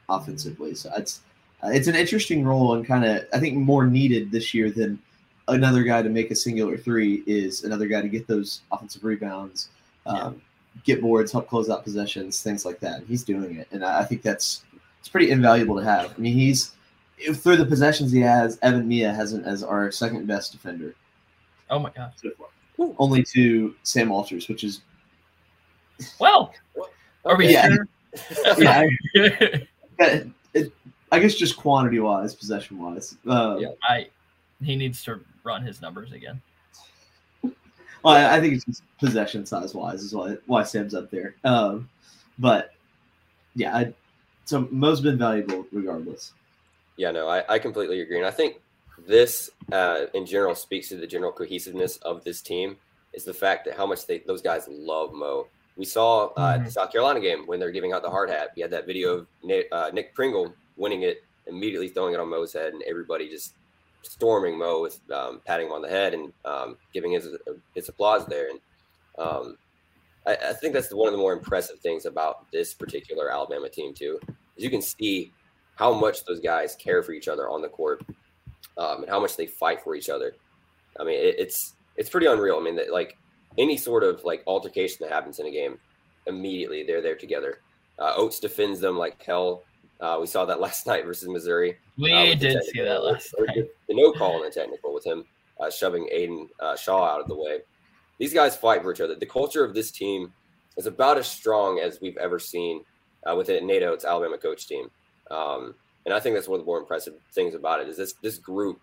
[0.09, 0.75] offensively.
[0.75, 1.21] So it's
[1.63, 4.99] uh, it's an interesting role and kind of I think more needed this year than
[5.49, 9.69] another guy to make a singular three is another guy to get those offensive rebounds,
[10.07, 10.81] um, yeah.
[10.85, 12.99] get boards, help close out possessions, things like that.
[12.99, 14.65] And he's doing it, and I think that's
[15.01, 16.15] it's pretty invaluable to have.
[16.17, 16.73] I mean, he's
[17.35, 20.95] through the possessions he has, EvanMiya has him as our second best defender.
[21.71, 22.13] Oh my god!
[22.17, 22.31] So
[22.99, 24.83] Only to Sam Walters, which is
[26.19, 26.55] well.
[27.25, 27.69] Are we yeah,
[28.59, 28.85] yeah.
[30.01, 30.25] I,
[30.55, 30.73] it,
[31.13, 33.17] I guess just quantity wise, possession wise.
[33.27, 34.09] Uh, yeah, I
[34.63, 36.41] he needs to run his numbers again.
[38.03, 41.37] Well, I, I think it's just possession size wise is why why Sam's up there.
[41.45, 41.89] Um,
[42.39, 42.73] but
[43.55, 43.95] yeah, I,
[44.45, 46.33] so Mo's been valuable regardless.
[46.97, 48.61] Yeah, no, I, I completely agree, and I think
[49.07, 52.77] this uh, in general speaks to the general cohesiveness of this team.
[53.13, 55.47] Is the fact that how much they those guys love Mo.
[55.77, 56.65] We saw uh, mm-hmm.
[56.65, 58.53] the South Carolina game when they're giving out the hard hat.
[58.57, 62.29] We had that video of Nick, uh, Nick Pringle winning it, immediately throwing it on
[62.29, 63.55] Mo's head, and everybody just
[64.03, 67.29] storming Mo with um, patting him on the head and um, giving his
[67.75, 68.49] his applause there.
[68.51, 68.61] And
[69.19, 69.57] um,
[70.27, 73.95] I, I, think that's one of the more impressive things about this particular Alabama team
[73.95, 74.19] too.
[74.57, 75.33] Is you can see
[75.77, 78.03] how much those guys care for each other on the court
[78.77, 80.35] um, and how much they fight for each other.
[80.99, 82.57] I mean, it, it's it's pretty unreal.
[82.59, 83.17] I mean, that, like
[83.59, 85.79] any sort of like altercation that happens in a game,
[86.27, 87.61] immediately they're there together.
[87.99, 89.63] Uh, Oats defends them like hell.
[90.03, 91.79] Uh, we saw that last night versus Missouri.
[91.97, 93.69] We uh, did see that last night.
[93.89, 95.25] The, no call on the technical with him
[95.61, 97.61] uh, shoving Aidan uh, Shaw out of the way.
[98.19, 99.15] These guys fight for each other.
[99.15, 100.33] The culture of this team
[100.77, 102.85] is about as strong as we've ever seen
[103.29, 103.63] uh, with it.
[103.63, 104.91] NATO, it's Alabama coach team,
[105.31, 108.15] um, and I think that's one of the more impressive things about it is this
[108.23, 108.81] this group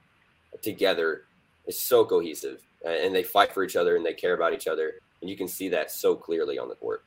[0.62, 1.24] together
[1.68, 4.94] is so cohesive and they fight for each other and they care about each other,
[5.22, 7.04] and you can see that so clearly on the court.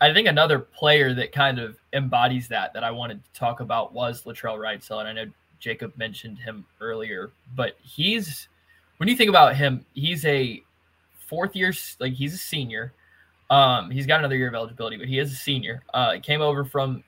[0.00, 3.92] I think another player that kind of embodies that that I wanted to talk about
[3.92, 8.48] was Latrell Wrightsell, and I know Jacob mentioned him earlier, but he's
[8.96, 10.62] when you think about him, he's a
[11.26, 12.92] fourth year, like he's a senior.
[13.50, 15.82] Um, he's got another year of eligibility, but he is a senior.
[15.92, 17.02] Uh, came over from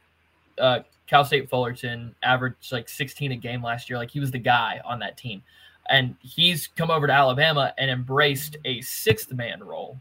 [0.58, 3.98] uh, Cal State Fullerton, averaged like 16 a game last year.
[3.98, 5.42] Like he was the guy on that team.
[5.88, 9.98] And he's come over to Alabama and embraced a sixth man role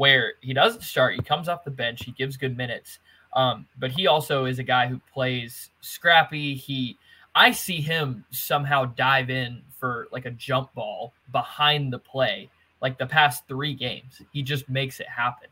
[0.00, 1.14] where he doesn't start.
[1.14, 3.00] He comes off the bench, he gives good minutes.
[3.34, 6.54] Um, but he also is a guy who plays scrappy.
[6.54, 6.96] He,
[7.34, 12.48] I see him somehow dive in for like a jump ball behind the play,
[12.80, 14.22] like the past three games.
[14.32, 15.48] He just makes it happen.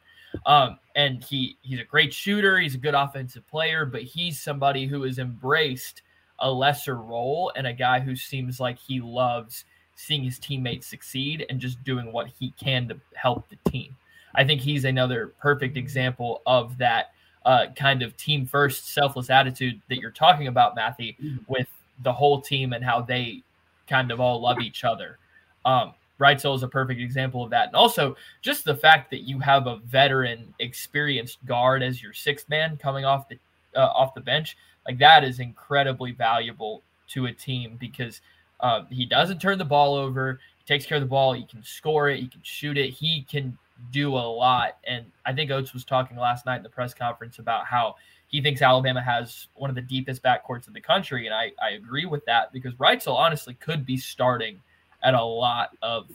[0.46, 2.58] Um, and he he's a great shooter.
[2.58, 6.00] He's a good offensive player, but he's somebody who has embraced
[6.38, 11.44] a lesser role and a guy who seems like he loves seeing his teammates succeed
[11.50, 13.94] and just doing what he can to help the team.
[14.34, 17.12] I think he's another perfect example of that
[17.44, 21.14] uh, kind of team first, selfless attitude that you're talking about, Matthew,
[21.46, 21.68] with
[22.02, 23.42] the whole team and how they
[23.88, 25.18] kind of all love each other.
[25.64, 27.68] Um, Wrightsell is a perfect example of that.
[27.68, 32.48] And also just the fact that you have a veteran, experienced guard as your sixth
[32.48, 33.38] man coming off the
[33.76, 38.20] uh, off the bench, like that is incredibly valuable to a team because
[38.60, 40.40] uh, he doesn't turn the ball over.
[40.58, 41.32] He takes care of the ball.
[41.32, 42.18] He can score it.
[42.18, 42.90] He can shoot it.
[42.90, 43.56] He can
[43.92, 44.78] do a lot.
[44.86, 47.96] And I think Oats was talking last night in the press conference about how
[48.28, 51.26] he thinks Alabama has one of the deepest backcourts in the country.
[51.26, 54.60] And I, I agree with that because Wrightsell honestly could be starting
[55.02, 56.08] at a lot of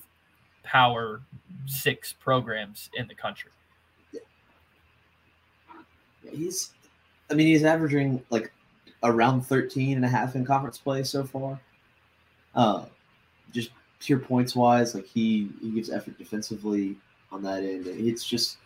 [0.63, 1.21] power
[1.65, 3.52] six programs in the country.
[6.32, 6.71] He's,
[7.30, 8.52] I mean, he's averaging like
[9.04, 11.60] around 13 and a half in conference play so far.
[12.56, 12.86] Uh,
[13.52, 16.95] just pure points wise, like he, he gives effort defensively
[17.34, 17.88] on that end.
[17.88, 18.58] It's just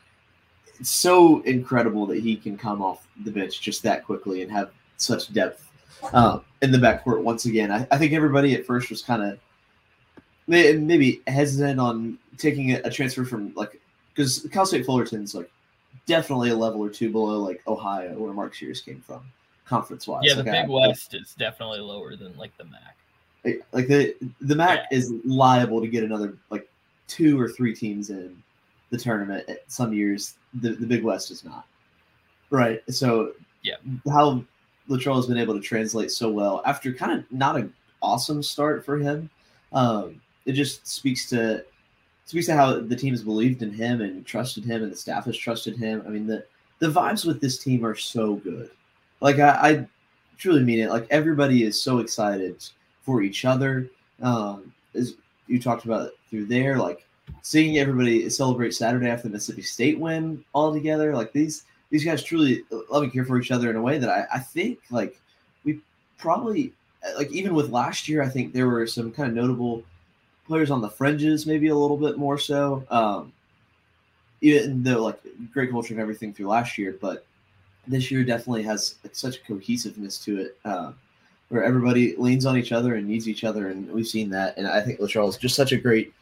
[0.80, 4.71] it's so incredible that he can come off the bench just that quickly and have
[4.97, 5.69] such depth
[6.13, 7.71] uh, in the backcourt once again.
[7.71, 9.39] I, I think everybody at first was kind of
[10.47, 13.80] maybe hesitant on taking a, a transfer from like
[14.13, 15.49] because Cal State Fullerton's like
[16.06, 19.21] definitely a level or two below like Ohio where Mark Sears came from,
[19.65, 20.23] conference wise.
[20.23, 23.62] Yeah, the like, Big I, West is definitely lower than like the MAC.
[23.71, 24.97] Like the the MAC yeah.
[24.97, 26.69] is liable to get another like
[27.08, 28.41] two or three teams in
[28.89, 29.50] the tournament.
[29.67, 31.65] Some years the, the Big West is not.
[32.50, 32.82] Right.
[32.89, 33.76] So yeah,
[34.10, 34.43] how
[34.89, 38.86] Latrell has been able to translate so well after kind of not an awesome start
[38.86, 39.30] for him.
[39.73, 41.63] Um, it just speaks to
[42.26, 45.26] speaks to how the team has believed in him and trusted him, and the staff
[45.26, 46.04] has trusted him.
[46.06, 46.45] I mean the
[46.80, 48.69] the vibes with this team are so good.
[49.19, 49.88] Like I, I
[50.38, 50.89] truly mean it.
[50.89, 52.63] Like everybody is so excited
[53.02, 53.89] for each other.
[54.21, 55.15] Um, as
[55.47, 57.07] you talked about through there, like
[57.41, 61.15] seeing everybody celebrate Saturday after the Mississippi State win all together.
[61.15, 64.09] Like these these guys truly love and care for each other in a way that
[64.09, 65.19] I, I think like
[65.63, 65.79] we
[66.17, 66.73] probably
[67.17, 69.83] like even with last year, I think there were some kind of notable
[70.45, 72.85] players on the fringes, maybe a little bit more so.
[72.89, 73.33] Um,
[74.41, 75.19] even though like
[75.51, 77.25] great culture and everything through last year, but
[77.87, 80.91] this year definitely has such a cohesiveness to it, uh,
[81.49, 84.57] where everybody leans on each other and needs each other, and we've seen that.
[84.57, 86.13] And I think Latrell is just such a great,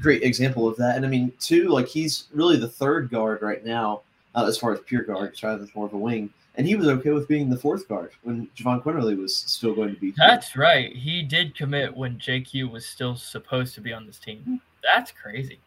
[0.00, 0.96] great example of that.
[0.96, 4.02] And I mean, too, like he's really the third guard right now,
[4.34, 5.34] uh, as far as pure guard.
[5.34, 8.48] Travis more of a wing and he was okay with being the fourth guard when
[8.56, 10.12] Jahvon Quinerly was still going to be.
[10.16, 10.94] That's right.
[10.94, 14.60] He did commit when JQ was still supposed to be on this team.
[14.82, 15.58] That's crazy.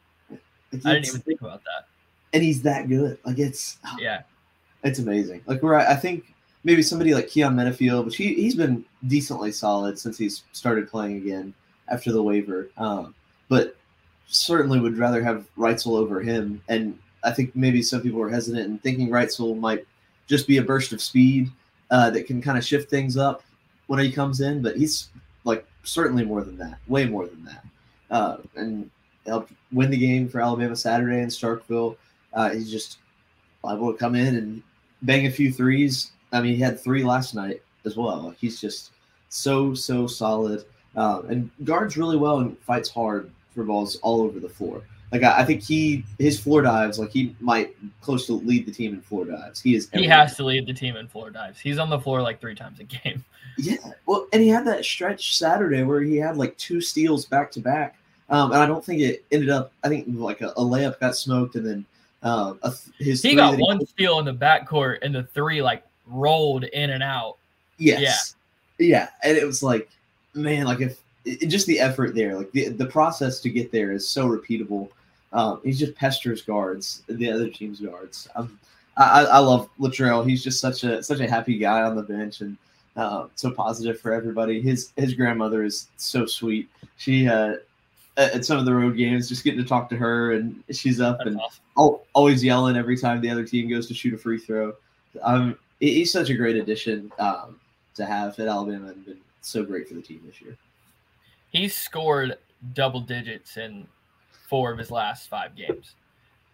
[0.72, 1.88] It's, I didn't even think about that.
[2.34, 3.18] And he's that good.
[3.26, 4.22] Like it's yeah,
[4.84, 5.42] it's amazing.
[5.46, 9.52] Like where I, I think maybe somebody like Keyon Menifield, which he he's been decently
[9.52, 11.54] solid since he's started playing again
[11.90, 12.70] after the waiver.
[12.78, 13.14] Um,
[13.50, 13.78] but
[14.28, 16.62] certainly would rather have Wrightsell over him.
[16.70, 19.86] And I think maybe some people are hesitant and thinking Wrightsell might
[20.28, 21.52] just be a burst of speed
[21.92, 23.44] uh, that can kind of shift things up
[23.88, 24.62] when he comes in.
[24.62, 25.10] But he's
[25.44, 27.66] like certainly more than that, way more than that,
[28.10, 28.90] uh, and
[29.26, 31.98] helped win the game for Alabama Saturday in Starkville.
[32.34, 32.98] Uh, he's just
[33.66, 34.64] able to come in and
[35.04, 36.12] bang a few threes.
[36.32, 38.34] I mean, he had three last night as well.
[38.40, 38.92] He's just
[39.30, 40.64] so so solid
[40.96, 44.84] uh, and guards really well and fights hard for balls all over the floor.
[45.12, 48.72] Like I, I, think he his floor dives, like he might close to lead the
[48.72, 49.62] team in floor dives.
[49.62, 49.88] He is.
[49.94, 51.60] He has to lead the team in floor dives.
[51.60, 53.24] He's on the floor like three times a game.
[53.56, 57.52] Yeah, well, and he had that stretch Saturday where he had like two steals back
[57.52, 57.96] to back,
[58.32, 59.72] um, and I don't think it ended up.
[59.84, 61.86] I think like a, a layup got smoked, and then
[62.24, 65.84] uh, a, his he got one he, steal in the backcourt, and the three like
[66.08, 67.38] rolled in and out.
[67.78, 68.36] Yes.
[68.80, 69.88] Yeah, yeah, and it was like,
[70.34, 73.92] man, like if it, just the effort there, like the the process to get there
[73.92, 74.90] is so repeatable.
[75.32, 78.28] Um, he just pesters guards, the other team's guards.
[78.36, 78.60] Um,
[78.98, 80.28] I, I love Latrell.
[80.28, 82.58] He's just such a such a happy guy on the bench and
[82.96, 84.62] uh, so positive for everybody.
[84.62, 86.70] His his grandmother is so sweet.
[86.98, 87.56] She uh,
[88.18, 91.18] at, some of the road games, just getting to talk to her, and she's up
[91.20, 91.40] That's and
[91.76, 92.00] awesome.
[92.14, 94.74] always yelling every time the other team goes to shoot a free throw.
[95.22, 97.60] Um, he's such a great addition um,
[97.96, 100.56] to have at Alabama, and been so great for the team this year.
[101.54, 102.38] He's scored
[102.74, 103.88] double digits in
[104.50, 105.96] four of his last five games.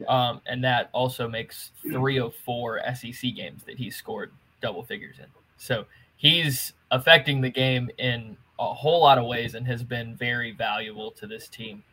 [0.07, 4.31] Um, and that also makes three of four SEC games that he's scored
[4.61, 5.25] double figures in.
[5.57, 5.85] So
[6.17, 11.11] he's affecting the game in a whole lot of ways and has been very valuable
[11.11, 11.83] to this team.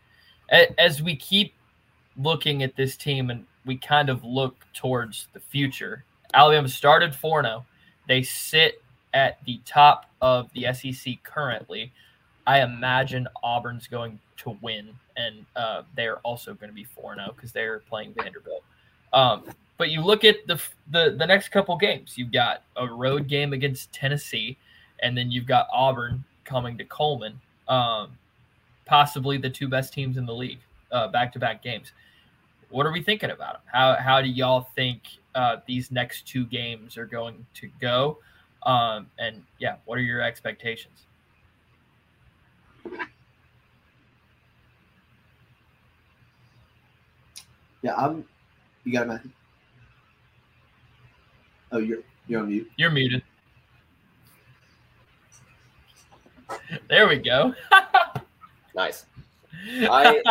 [0.78, 1.54] As we keep
[2.16, 7.42] looking at this team and we kind of look towards the future, Alabama started 4
[7.42, 7.66] 0.
[8.08, 8.82] They sit
[9.14, 11.92] at the top of the SEC currently.
[12.46, 17.32] I imagine Auburn's going to win, and uh, they're also going to be 4 0
[17.34, 18.62] because they're playing Vanderbilt.
[19.12, 19.44] Um,
[19.78, 22.16] but you look at the, the the next couple games.
[22.16, 24.56] You've got a road game against Tennessee,
[25.02, 27.40] and then you've got Auburn coming to Coleman.
[27.68, 28.16] Um,
[28.84, 30.60] possibly the two best teams in the league,
[31.12, 31.92] back to back games.
[32.70, 33.62] What are we thinking about them?
[33.66, 35.02] How how do y'all think
[35.34, 38.18] uh, these next two games are going to go?
[38.62, 41.05] Um, and yeah, what are your expectations?
[47.82, 48.24] Yeah, I'm.
[48.84, 49.30] You got it, Matthew.
[51.72, 52.70] Oh, you're you're on mute.
[52.76, 53.22] You're muted.
[56.88, 57.54] There we go.
[58.74, 59.06] Nice.
[59.88, 60.22] I,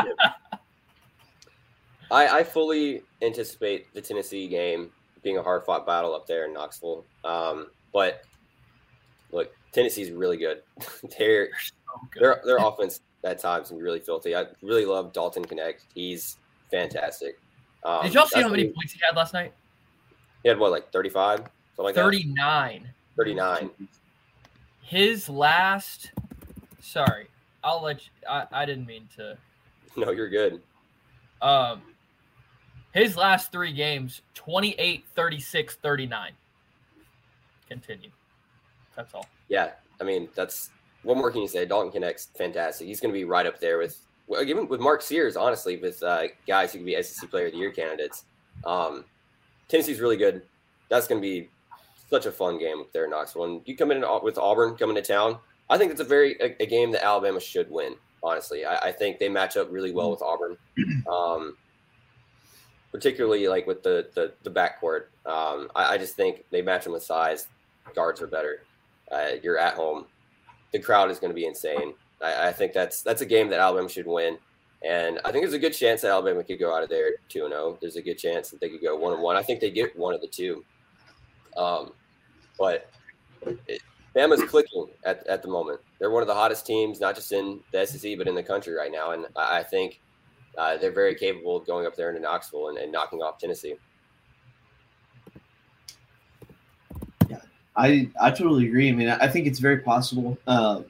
[2.12, 4.92] I I fully anticipate the Tennessee game
[5.24, 7.04] being a hard fought battle up there in Knoxville.
[7.24, 8.22] Um, but
[9.32, 10.62] look, Tennessee's really good.
[11.18, 11.50] They're
[12.16, 14.36] their their offense at times can be really filthy.
[14.36, 15.86] I really love Dalton Knecht.
[15.94, 16.38] He's
[16.72, 17.40] fantastic.
[17.84, 19.54] Um, Did y'all see how many points he had last night?
[20.44, 21.40] He had what, like 35?
[21.40, 22.84] Something like 39.
[22.84, 22.90] that?
[23.18, 23.70] 39.
[24.82, 26.12] His last.
[26.80, 27.28] Sorry,
[27.64, 28.12] I'll let you.
[28.30, 29.38] I, I didn't mean to.
[29.98, 30.62] No, you're good.
[31.42, 31.82] Um,
[32.94, 36.32] his last three games 28, 36, 39.
[37.70, 38.10] Continue.
[38.96, 39.26] That's all.
[39.48, 40.70] Yeah, I mean that's
[41.06, 41.66] what more can you say?
[41.66, 42.88] Dalton Knecht's fantastic.
[42.88, 46.02] He's going to be right up there with well, even with Mark Sears, honestly, with
[46.02, 48.26] uh, guys who could be SEC Player of the Year candidates.
[48.66, 49.06] Um,
[49.68, 50.42] Tennessee's really good.
[50.90, 51.50] That's going to be
[52.10, 53.46] such a fun game up there in Knoxville.
[53.46, 55.38] And you come in with Auburn coming to town.
[55.70, 57.96] I think it's a very a, a game that Alabama should win.
[58.24, 60.58] Honestly, I, I, think they match up really well with Auburn,
[61.08, 61.56] um,
[62.92, 65.06] particularly like with the the, the backcourt.
[65.26, 67.48] Um, I, I, just think they match them with size.
[67.94, 68.64] Guards are better.
[69.12, 70.06] Uh, you're at home.
[70.76, 71.94] The crowd is going to be insane.
[72.22, 74.38] I, I, think that's that's a game that Alabama should win,
[74.86, 77.46] and I think there's a good chance that Alabama could go out of there two
[77.46, 77.78] and zero.
[77.80, 79.38] There's a good chance that they could go one and one.
[79.38, 80.66] I think they get one of the two.
[81.56, 81.94] Um,
[82.60, 82.90] but
[83.68, 83.82] it,
[84.16, 85.80] Bama's clicking at, at the moment.
[86.00, 88.74] They're one of the hottest teams, not just in the SEC, but in the country
[88.74, 89.12] right now.
[89.12, 90.02] And I, I think
[90.58, 93.76] uh, they're very capable of going up there into Knoxville and, and knocking off Tennessee.
[97.30, 97.42] Yeah,
[97.76, 98.90] I I totally agree.
[98.90, 100.38] I mean, I think it's very possible.
[100.48, 100.84] Uh,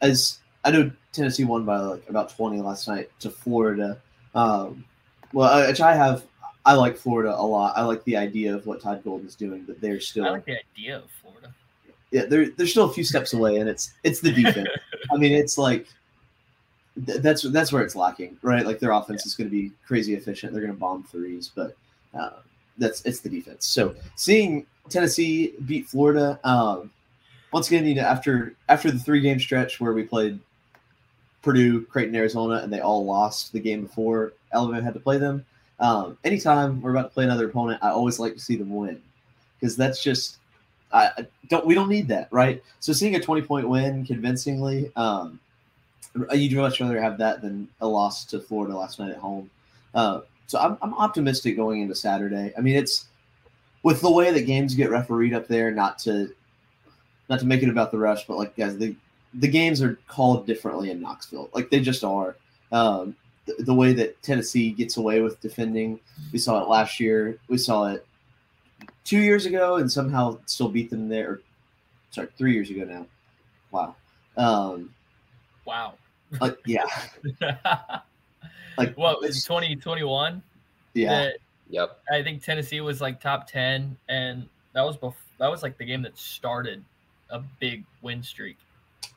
[0.00, 3.98] as I know, Tennessee won by like about twenty last night to Florida.
[4.34, 4.84] Um,
[5.32, 6.24] well, which I have.
[6.66, 7.76] I like Florida a lot.
[7.76, 10.26] I like the idea of what Todd Golden's doing, but they're still.
[10.26, 11.54] I like the idea of Florida.
[12.10, 14.68] Yeah, they're they're still a few steps away, and it's it's the defense.
[15.12, 15.86] I mean, it's like
[17.06, 18.66] th- that's that's where it's lacking, right?
[18.66, 19.28] Like their offense yeah.
[19.28, 20.52] is going to be crazy efficient.
[20.52, 21.76] They're going to bomb threes, but
[22.14, 22.40] uh,
[22.78, 23.66] that's it's the defense.
[23.66, 26.90] So seeing Tennessee beat Florida, um,
[27.52, 30.38] once again, you know, after after the three game stretch where we played
[31.42, 35.44] Purdue, Creighton, Arizona, and they all lost the game before Alabama had to play them.
[35.78, 39.00] Um, anytime we're about to play another opponent, I always like to see them win
[39.58, 40.38] because that's just
[40.92, 42.62] I don't we don't need that, right?
[42.80, 45.40] So seeing a twenty point win convincingly, um,
[46.32, 49.50] you'd much rather have that than a loss to Florida last night at home.
[49.94, 52.52] Uh, so I'm, I'm optimistic going into Saturday.
[52.56, 53.06] I mean, it's
[53.82, 55.70] with the way that games get refereed up there.
[55.70, 56.32] Not to
[57.28, 58.94] not to make it about the rush, but like guys, the
[59.34, 61.50] the games are called differently in Knoxville.
[61.54, 62.36] Like they just are.
[62.72, 63.16] Um,
[63.46, 65.98] the, the way that Tennessee gets away with defending,
[66.32, 67.38] we saw it last year.
[67.48, 68.06] We saw it
[69.04, 71.30] two years ago, and somehow still beat them there.
[71.30, 71.40] Or,
[72.10, 73.06] sorry, three years ago now.
[73.70, 73.96] Wow.
[74.36, 74.94] Um,
[75.64, 75.94] wow.
[76.40, 76.86] Like yeah.
[78.78, 80.42] like what was twenty twenty one?
[80.94, 81.30] Yeah.
[81.70, 82.00] Yep.
[82.12, 85.84] I think Tennessee was like top ten, and that was bef- that was like the
[85.84, 86.84] game that started
[87.30, 88.56] a big win streak.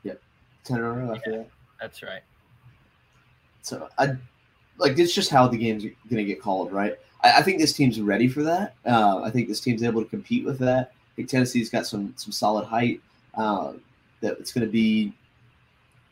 [0.04, 0.22] Yep.
[0.64, 1.48] Ten in a row after yeah, that.
[1.82, 2.22] That's right.
[3.62, 4.16] So I
[4.78, 6.96] like it's just how the game's gonna get called, right?
[7.22, 8.76] I, I think this team's ready for that.
[8.86, 10.92] Uh, I think this team's able to compete with that.
[10.94, 13.02] I think Tennessee's got some some solid height.
[13.36, 13.82] Um,
[14.22, 15.14] that it's going to be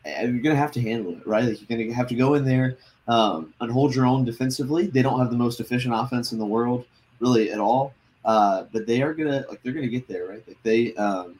[0.04, 1.44] you're gonna have to handle it, right?
[1.44, 2.76] Like you're gonna have to go in there
[3.08, 4.86] um, and hold your own defensively.
[4.86, 6.84] They don't have the most efficient offense in the world,
[7.20, 7.94] really at all.
[8.24, 10.42] Uh, but they are gonna like they're gonna get there, right?
[10.46, 11.38] Like they um,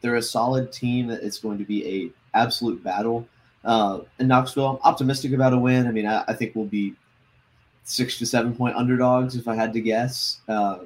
[0.00, 3.26] they're a solid team that it's going to be a absolute battle.
[3.64, 5.86] Uh, in Knoxville, I'm optimistic about a win.
[5.86, 6.94] I mean, I, I think we'll be
[7.84, 10.80] six to seven point underdogs if I had to guess, uh,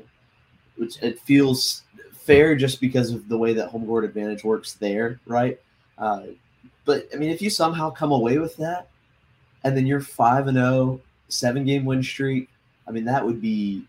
[0.77, 1.83] which it feels
[2.13, 5.61] fair just because of the way that home court advantage works there, right?
[5.99, 6.23] Uh,
[6.85, 8.89] but I mean, if you somehow come away with that,
[9.65, 12.49] and then you're five and 0, seven game win streak,
[12.87, 13.85] I mean, that would be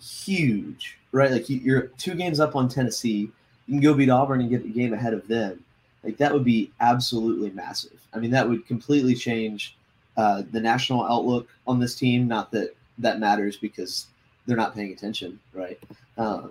[0.00, 1.30] huge, right?
[1.30, 3.30] Like you- you're two games up on Tennessee,
[3.66, 5.62] you can go beat Auburn and get the game ahead of them.
[6.04, 8.00] Like that would be absolutely massive.
[8.14, 9.76] I mean, that would completely change
[10.16, 12.26] uh, the national outlook on this team.
[12.26, 14.06] Not that that matters because
[14.46, 15.78] they're not paying attention, right?
[16.16, 16.48] Uh,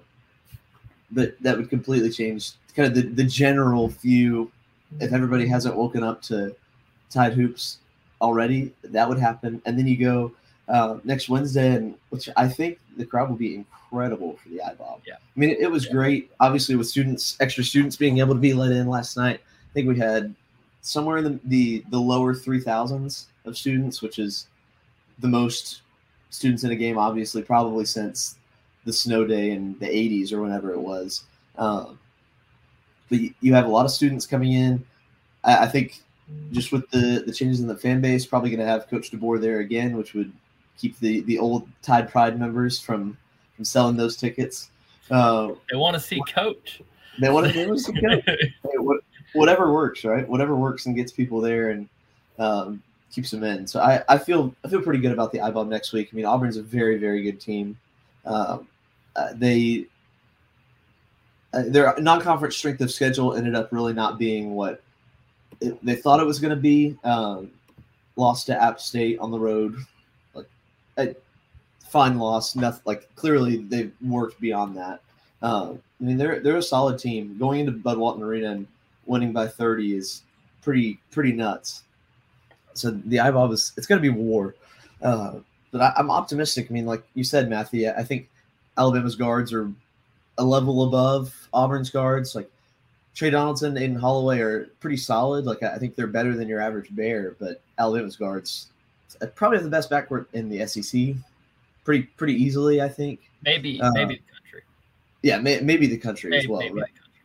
[1.11, 4.51] but that would completely change kind of the, the general view.
[4.99, 6.55] If everybody hasn't woken up to
[7.09, 7.79] Tide hoops
[8.21, 9.61] already, that would happen.
[9.65, 10.31] And then you go
[10.67, 15.01] uh, next Wednesday, and which I think the crowd will be incredible for the IBOB.
[15.05, 15.15] Yeah.
[15.15, 16.31] I mean, it, it was great.
[16.39, 19.39] Obviously, with students, extra students being able to be let in last night.
[19.39, 20.33] I think we had
[20.81, 24.47] somewhere in the the, the lower three thousands of students, which is
[25.19, 25.81] the most
[26.29, 28.37] students in a game, obviously, probably since
[28.85, 31.23] the snow day in the 80s or whenever it was.
[31.57, 31.99] Um,
[33.09, 34.85] but you, you have a lot of students coming in.
[35.43, 36.01] I, I think
[36.51, 39.39] just with the, the changes in the fan base, probably going to have Coach DeBoer
[39.39, 40.31] there again, which would
[40.77, 43.17] keep the, the old Tide Pride members from,
[43.55, 44.69] from selling those tickets.
[45.09, 46.81] Uh, They want to see Coach.
[47.19, 48.21] they want to is okay.
[48.27, 49.01] Hey, what,
[49.33, 50.27] whatever works, right?
[50.27, 51.87] Whatever works and gets people there and
[52.39, 53.65] um, keeps them in.
[53.67, 56.09] So I, I feel I feel pretty good about the IBOB next week.
[56.11, 57.77] I mean, Auburn's a very very good team.
[58.25, 58.67] Um,
[59.15, 59.85] uh, they
[61.53, 64.83] uh, their non-conference strength of schedule ended up really not being what
[65.61, 66.97] it, they thought it was going to be.
[67.03, 67.51] Um,
[68.17, 69.75] lost to App State on the road,
[70.33, 70.49] like
[70.97, 71.15] a
[71.79, 72.55] fine loss.
[72.55, 75.01] Nothing like clearly they've worked beyond that.
[75.41, 77.37] Um, I mean, they're they're a solid team.
[77.37, 78.67] Going into Bud Walton Arena and
[79.05, 80.23] winning by 30 is
[80.61, 81.83] pretty pretty nuts.
[82.73, 84.55] So the IBOB is it's going to be war,
[85.01, 85.35] uh,
[85.71, 86.67] but I, I'm optimistic.
[86.69, 88.29] I mean, like you said, Matthew, I think
[88.77, 89.71] Alabama's guards are
[90.37, 92.35] a level above Auburn's guards.
[92.35, 92.51] Like
[93.17, 95.45] Tre Donaldson, and Holloway are pretty solid.
[95.45, 98.67] Like I think they're better than your average Bear, but Alabama's guards
[99.21, 101.15] uh, probably have the best backcourt in the SEC,
[101.83, 102.79] pretty pretty easily.
[102.79, 103.21] I think.
[103.43, 104.61] Maybe Uh, maybe the country.
[105.23, 106.59] Yeah, may, maybe the country Maybe, as well.
[106.59, 106.93] maybe right?
[106.93, 107.21] the country.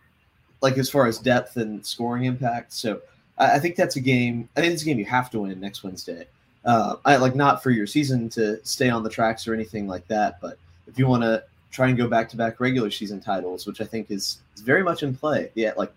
[0.62, 2.72] like as far as depth and scoring impact.
[2.72, 3.02] So
[3.36, 4.48] I, I think that's a game.
[4.56, 6.26] I think it's a game you have to win next Wednesday.
[6.64, 10.06] Uh, I like not for your season to stay on the tracks or anything like
[10.08, 13.66] that, but if you want to try and go back to back regular season titles,
[13.66, 15.50] which I think is, is very much in play.
[15.54, 15.92] Yeah, like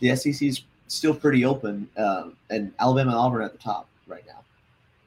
[0.00, 4.24] the SEC is still pretty open, um, and Alabama and Auburn at the top right
[4.26, 4.40] now.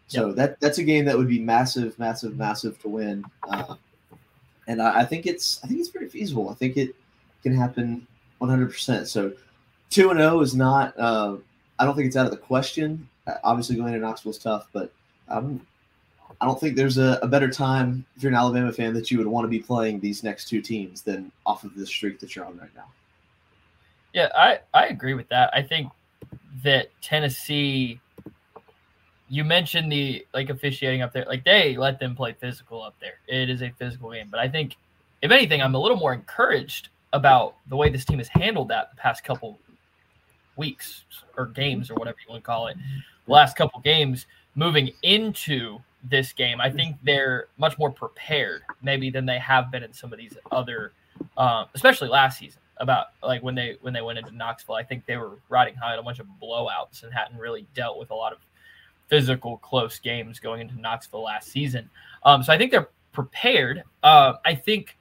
[0.07, 3.25] So that that's a game that would be massive, massive, massive to win.
[3.47, 3.75] Uh,
[4.67, 6.49] and I, I think it's I think it's very feasible.
[6.49, 6.95] I think it
[7.43, 8.07] can happen
[8.39, 8.71] 100.
[8.71, 9.33] percent So
[9.89, 10.97] two and zero is not.
[10.97, 11.35] Uh,
[11.77, 13.07] I don't think it's out of the question.
[13.27, 14.91] Uh, obviously, going to Knoxville is tough, but
[15.27, 15.65] um,
[16.39, 19.17] I don't think there's a, a better time if you're an Alabama fan that you
[19.17, 22.35] would want to be playing these next two teams than off of this streak that
[22.35, 22.85] you're on right now.
[24.13, 25.49] Yeah, I, I agree with that.
[25.53, 25.91] I think
[26.63, 27.99] that Tennessee
[29.29, 31.25] you mentioned the like officiating up there.
[31.25, 33.15] Like they let them play physical up there.
[33.27, 34.27] It is a physical game.
[34.31, 34.77] But I think
[35.21, 38.91] if anything, I'm a little more encouraged about the way this team has handled that
[38.91, 39.59] the past couple
[40.55, 41.03] weeks
[41.35, 42.77] or games or whatever you want to call it.
[43.25, 44.25] The last couple games
[44.55, 49.83] moving into this game, I think they're much more prepared maybe than they have been
[49.83, 50.91] in some of these other
[51.37, 54.75] um, especially last season about like when they when they went into Knoxville.
[54.75, 57.97] I think they were riding high on a bunch of blowouts and hadn't really dealt
[57.97, 58.39] with a lot of
[59.07, 61.89] physical close games going into Knoxville last season.
[62.23, 63.83] Um, so I think they're prepared.
[64.03, 64.97] Uh, I think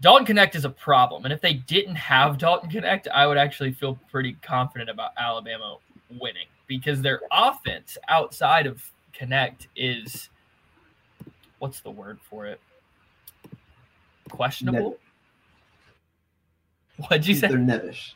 [0.00, 3.72] Dalton Knecht is a problem, and if they didn't have Dalton Knecht, I would actually
[3.72, 5.78] feel pretty confident about Alabama
[6.20, 8.82] winning because their offense outside of
[9.20, 10.28] Knecht is
[11.58, 12.60] what's the word for it?
[14.30, 14.98] Questionable.
[16.96, 17.48] What'd you say?
[17.48, 18.12] They're nebbish.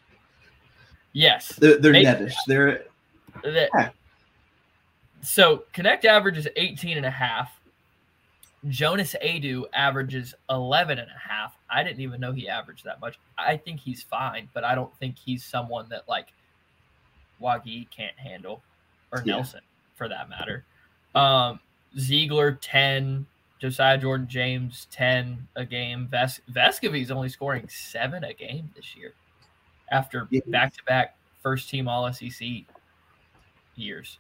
[1.13, 1.49] Yes.
[1.57, 2.35] They're, they're Maybe- nebbish.
[2.47, 2.85] They're
[3.45, 3.91] Yeah.
[5.23, 7.57] So Knecht averages 18 and a half.
[8.69, 11.57] Jonas Aidoo averages 11 and a half.
[11.71, 13.19] I didn't even know he averaged that much.
[13.39, 16.29] I think he's fine, but I don't think he's someone that like
[17.41, 18.63] Wagi can't handle
[19.13, 19.37] or Yeah.
[19.37, 19.61] Nelson
[19.95, 20.65] for that matter.
[21.15, 21.61] Um,
[21.97, 23.27] Zeigler 10,
[23.61, 26.09] Josiah Jordan James 10 a game.
[26.11, 29.13] Ves- Vescovi's only scoring seven a game this year
[29.91, 32.49] after back to back first team All SEC
[33.75, 34.19] years.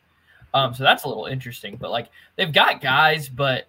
[0.53, 1.76] Um, so that's a little interesting.
[1.76, 3.66] But like they've got guys, but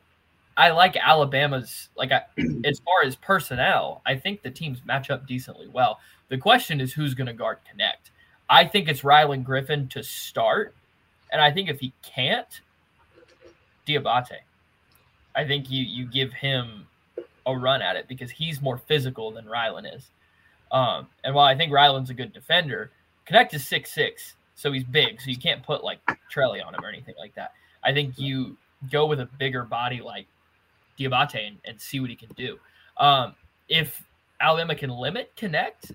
[0.57, 2.23] I like Alabama's like I,
[2.65, 5.99] as far as personnel, I think the teams match up decently well.
[6.29, 8.09] The question is who's going to guard Knecht.
[8.49, 10.75] I think it's Rylan Griffen to start,
[11.31, 12.61] and I think if he can't,
[13.99, 14.39] Dioubate.
[15.35, 16.87] I think you you give him
[17.45, 20.09] a run at it because he's more physical than Rylan is.
[20.71, 22.91] Um, and while I think Rylan's a good defender,
[23.29, 25.99] Knecht is six six, so he's big, so you can't put like
[26.33, 27.53] Trelly on him or anything like that.
[27.83, 28.57] I think you
[28.91, 30.27] go with a bigger body like
[30.97, 32.57] Dioubate and, and see what he can do.
[32.97, 33.35] Um,
[33.69, 34.03] if
[34.39, 35.93] Alabama can limit Knecht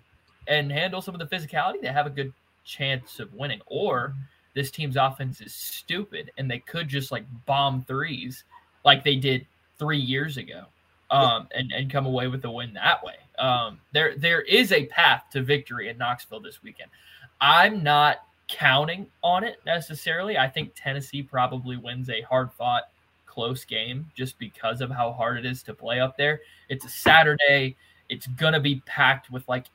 [0.48, 2.32] and handle some of the physicality, they have a good
[2.64, 3.60] chance of winning.
[3.66, 4.14] Or
[4.56, 8.44] this team's offense is stupid and they could just like bomb threes
[8.86, 9.46] like they did
[9.78, 10.64] three years ago
[11.10, 13.16] um, and, and come away with a win that way.
[13.38, 16.90] Um, there there is a path to victory in Knoxville this weekend.
[17.38, 20.38] I'm not counting on it necessarily.
[20.38, 22.84] I think Tennessee probably wins a hard fought
[23.26, 26.40] close game just because of how hard it is to play up there.
[26.70, 27.76] It's a Saturday.
[28.08, 29.66] It's going to be packed with like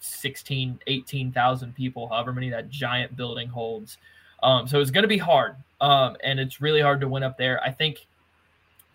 [0.00, 3.98] 16, 18,000 people, however many that giant building holds.
[4.42, 5.56] Um, so it's going to be hard.
[5.80, 7.62] Um, and it's really hard to win up there.
[7.62, 8.06] I think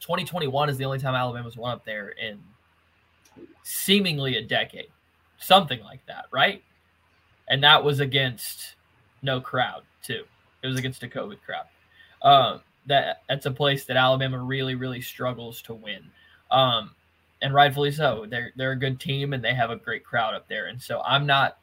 [0.02, 2.40] 2021 is the only time Alabama's won up there in
[3.64, 4.88] seemingly a decade,
[5.38, 6.64] something like that, right?
[7.48, 8.76] And that was against
[9.22, 10.24] no crowd, too.
[10.64, 11.66] It was against a COVID crowd.
[12.22, 16.04] Um, that that's a place that Alabama really, really struggles to win.
[16.52, 16.92] Um,
[17.42, 18.26] and rightfully so.
[18.30, 20.68] They're they're a good team and they have a great crowd up there.
[20.68, 21.58] And so I'm not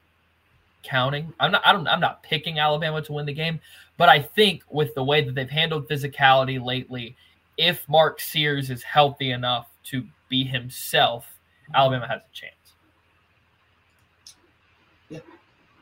[0.82, 1.32] counting.
[1.40, 3.60] I'm not I don't I'm not picking Alabama to win the game,
[3.96, 7.16] but I think with the way that they've handled physicality lately,
[7.56, 11.26] if Mark Sears is healthy enough to be himself,
[11.74, 12.54] Alabama has a chance.
[15.08, 15.18] Yeah.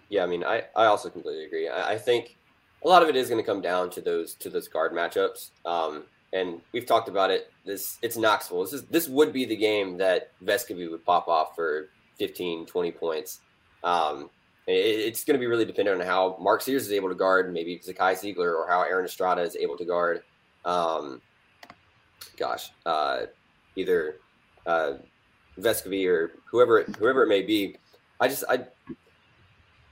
[0.09, 1.69] Yeah, I mean, I, I also completely agree.
[1.69, 2.37] I, I think
[2.85, 5.51] a lot of it is going to come down to those to those guard matchups.
[5.65, 7.53] Um, and we've talked about it.
[7.65, 8.63] This it's Knoxville.
[8.63, 12.93] This is this would be the game that Vescovi would pop off for 15, 20
[12.93, 13.41] points.
[13.83, 14.31] Um,
[14.67, 17.53] it, it's going to be really dependent on how Mark Sears is able to guard,
[17.53, 20.23] maybe Zakai Zeigler, or how Aaron Estrada is able to guard.
[20.65, 21.21] Um,
[22.37, 23.23] gosh, uh,
[23.77, 24.17] either
[24.67, 24.95] uh,
[25.59, 27.77] Vescovi or whoever whoever it may be.
[28.21, 28.67] I just I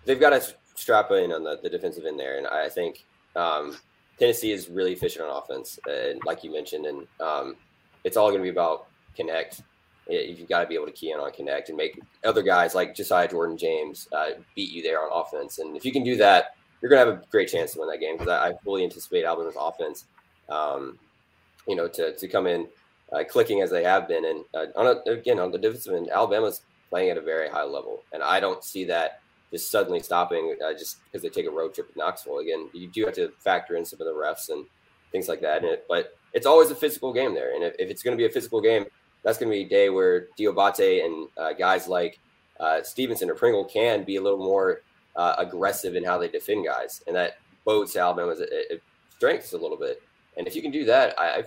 [0.05, 0.43] they've got to
[0.74, 3.76] strap in on the, the defensive end there, and I think um,
[4.18, 7.56] Tennessee is really efficient on offense, and like you mentioned, and um,
[8.04, 9.62] it's all going to be about Knecht.
[10.08, 12.94] You've got to be able to key in on Knecht and make other guys like
[12.94, 15.58] Josiah Jordan James uh, beat you there on offense.
[15.58, 17.90] And if you can do that, you're going to have a great chance to win
[17.90, 20.06] that game because I, I, fully anticipate Alabama's offense,
[20.48, 20.98] um,
[21.66, 22.68] you know, to, to come in
[23.12, 24.24] uh, clicking as they have been.
[24.24, 27.64] And uh, on a, again, on the defensive end, Alabama's playing at a very high
[27.64, 29.20] level, and I don't see that
[29.51, 32.38] just suddenly stopping uh, just because they take a road trip to Knoxville.
[32.38, 34.66] Again, you do have to factor in some of the refs and
[35.11, 37.55] things like that it, but it's always a physical game there.
[37.55, 38.84] And if, if it's going to be a physical game,
[39.22, 42.18] that's going to be a day where Dioubate and uh, guys like
[42.61, 44.82] uh, Stevenson or Pringle can be a little more
[45.16, 48.40] uh, aggressive in how they defend guys, and that bodes Alabama's
[49.16, 50.03] strengths a little bit.
[50.36, 51.44] And if you can do that, I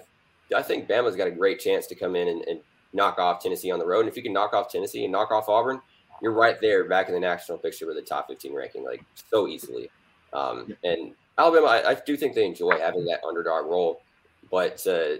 [0.55, 2.59] I think Bama's got a great chance to come in and, and
[2.93, 4.01] knock off Tennessee on the road.
[4.01, 5.81] And if you can knock off Tennessee and knock off Auburn,
[6.21, 9.47] you're right there back in the national picture with the top 15 ranking, like so
[9.47, 9.89] easily.
[10.33, 14.01] Um, and Alabama, I, I, do think they enjoy having that underdog role,
[14.49, 15.17] but uh,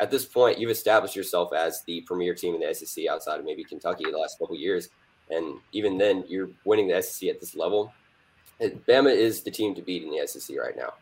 [0.00, 3.44] at this point, you've established yourself as the premier team in the SEC outside of
[3.44, 4.88] maybe Kentucky the last couple years,
[5.30, 7.92] and even then, you're winning the SEC at this level.
[8.60, 10.94] And Bama is the team to beat in the SEC right now.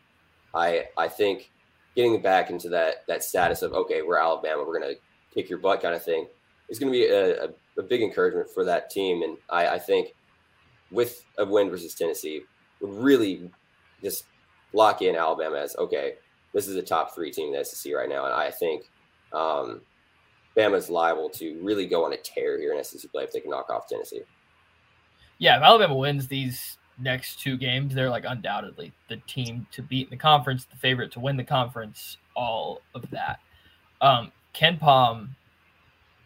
[0.53, 1.51] I I think
[1.95, 4.95] getting back into that that status of okay, we're Alabama, we're gonna
[5.33, 6.27] kick your butt kind of thing
[6.69, 9.23] is going to be a, a a big encouragement for that team.
[9.23, 10.13] And I, I think
[10.91, 12.41] with a win versus Tennessee
[12.81, 13.49] would really
[14.01, 14.25] just
[14.73, 16.13] lock in Alabama as okay,
[16.53, 18.25] this is a top three team in the SEC right now.
[18.25, 18.89] And I think
[19.33, 19.81] um,
[20.55, 23.39] Bama is liable to really go on a tear here in SEC play if they
[23.39, 24.21] can knock off Tennessee.
[25.39, 30.07] Yeah, if Alabama wins these next two games, they're like undoubtedly the team to beat
[30.07, 33.39] in the conference, the favorite to win the conference, all of that.
[34.01, 35.29] Um, KenPom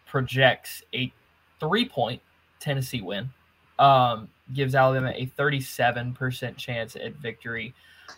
[0.06, 1.12] projects a
[1.60, 2.20] three point
[2.60, 3.30] Tennessee win.
[3.78, 7.74] Um, gives Alabama a 37% chance at victory.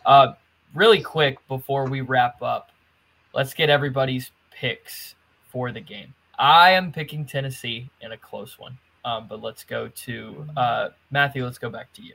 [0.07, 0.33] Uh,
[0.75, 2.71] really quick before we wrap up,
[3.35, 5.15] let's get everybody's picks
[5.49, 6.15] for the game.
[6.39, 11.45] I am picking Tennessee in a close one, um, but let's go to uh, Matthew.
[11.45, 12.15] Let's go back to you.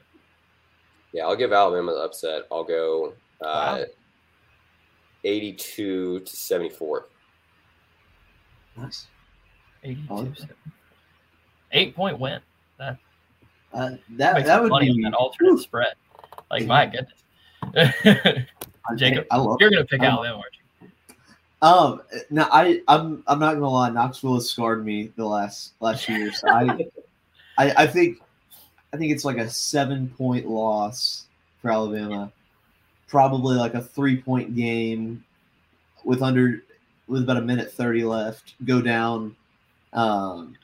[1.11, 2.43] Yeah, I'll give Alabama the upset.
[2.51, 3.85] I'll go uh, wow.
[5.23, 7.07] 82 to 74.
[8.77, 9.07] Nice.
[9.83, 10.35] 82
[11.75, 12.39] eight point win.
[12.77, 12.97] That
[13.73, 15.93] uh, that that would be that alternate spread.
[16.49, 17.21] Like my goodness.
[18.95, 20.87] Jacob, I love you're gonna pick Alabama, aren't you?
[21.61, 26.05] Um, now I I'm I'm not gonna lie, Knoxville has scarred me the last last
[26.05, 26.43] few years.
[26.47, 26.87] I,
[27.57, 28.19] I I think
[28.93, 31.25] I think it's like a seven point loss
[31.61, 32.31] for Alabama,
[33.07, 35.23] probably like a three point game
[36.03, 36.63] with under
[37.07, 38.53] with about a minute thirty left.
[38.65, 39.35] Go down,
[39.93, 40.55] um,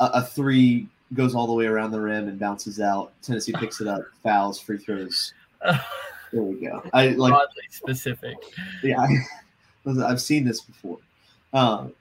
[0.00, 3.12] a, a three goes all the way around the rim and bounces out.
[3.22, 5.32] Tennessee picks it up, fouls, free throws.
[6.32, 6.82] There we go.
[6.92, 8.36] I like Broadly specific.
[8.82, 9.00] yeah,
[9.86, 10.98] I, I've seen this before.
[11.52, 11.94] Um,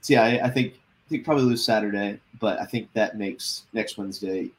[0.00, 3.64] so yeah, I, I think I think probably lose Saturday, but I think that makes
[3.72, 4.50] next Wednesday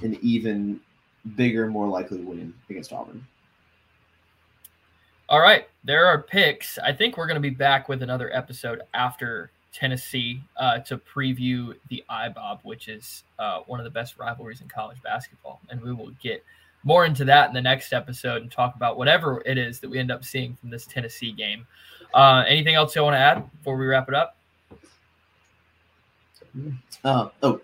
[0.00, 0.80] an even
[1.36, 3.26] bigger, more likely win against Auburn.
[5.28, 6.78] All right, there are picks.
[6.78, 11.74] I think we're going to be back with another episode after Tennessee uh, to preview
[11.88, 15.92] the IBOB, which is uh, one of the best rivalries in college basketball, and we
[15.92, 16.44] will get
[16.84, 19.98] more into that in the next episode and talk about whatever it is that we
[19.98, 21.66] end up seeing from this Tennessee game.
[22.12, 24.36] Uh, anything else you want to add before we wrap it up?
[27.04, 27.60] Uh, oh,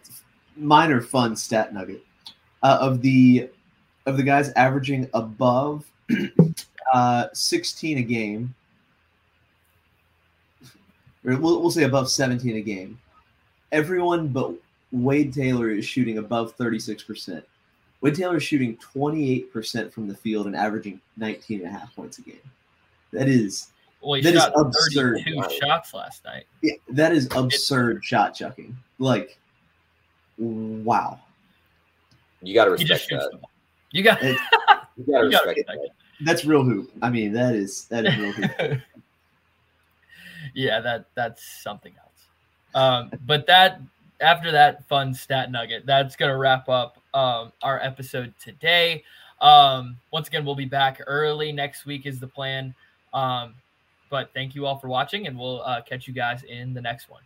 [0.56, 2.02] minor fun stat nugget
[2.62, 3.50] uh, of the
[4.06, 5.84] of the guys averaging above
[6.94, 8.54] uh, 16 a game,
[11.24, 12.98] or we'll, we'll say above 17 a game.
[13.72, 14.52] Everyone but
[14.92, 17.44] Wade Taylor is shooting above 36 percent.
[18.00, 21.94] Wade Taylor is shooting 28 percent from the field and averaging 19 and a half
[21.94, 22.38] points a game.
[23.12, 23.68] That is
[24.00, 25.22] Well, he That is shot absurd.
[25.24, 26.44] 32 shots last night.
[26.62, 28.76] yeah, that is absurd shot chucking.
[28.98, 29.38] Like,
[30.38, 31.18] wow.
[32.42, 33.30] You got to respect that.
[33.32, 33.40] the.
[33.90, 35.90] You got, You got to you gotta respect respect that.
[36.24, 36.90] That's real hoop.
[37.02, 38.80] I mean, that is that is real hoop.
[40.58, 42.26] yeah, that that's something else.
[42.74, 43.80] Um, but that
[44.20, 49.04] after that fun stat nugget, that's gonna wrap up um, our episode today.
[49.40, 52.74] Um, once again, we'll be back early next week is the plan.
[53.14, 53.54] Um,
[54.10, 57.08] but thank you all for watching, and we'll uh, catch you guys in the next
[57.08, 57.22] one.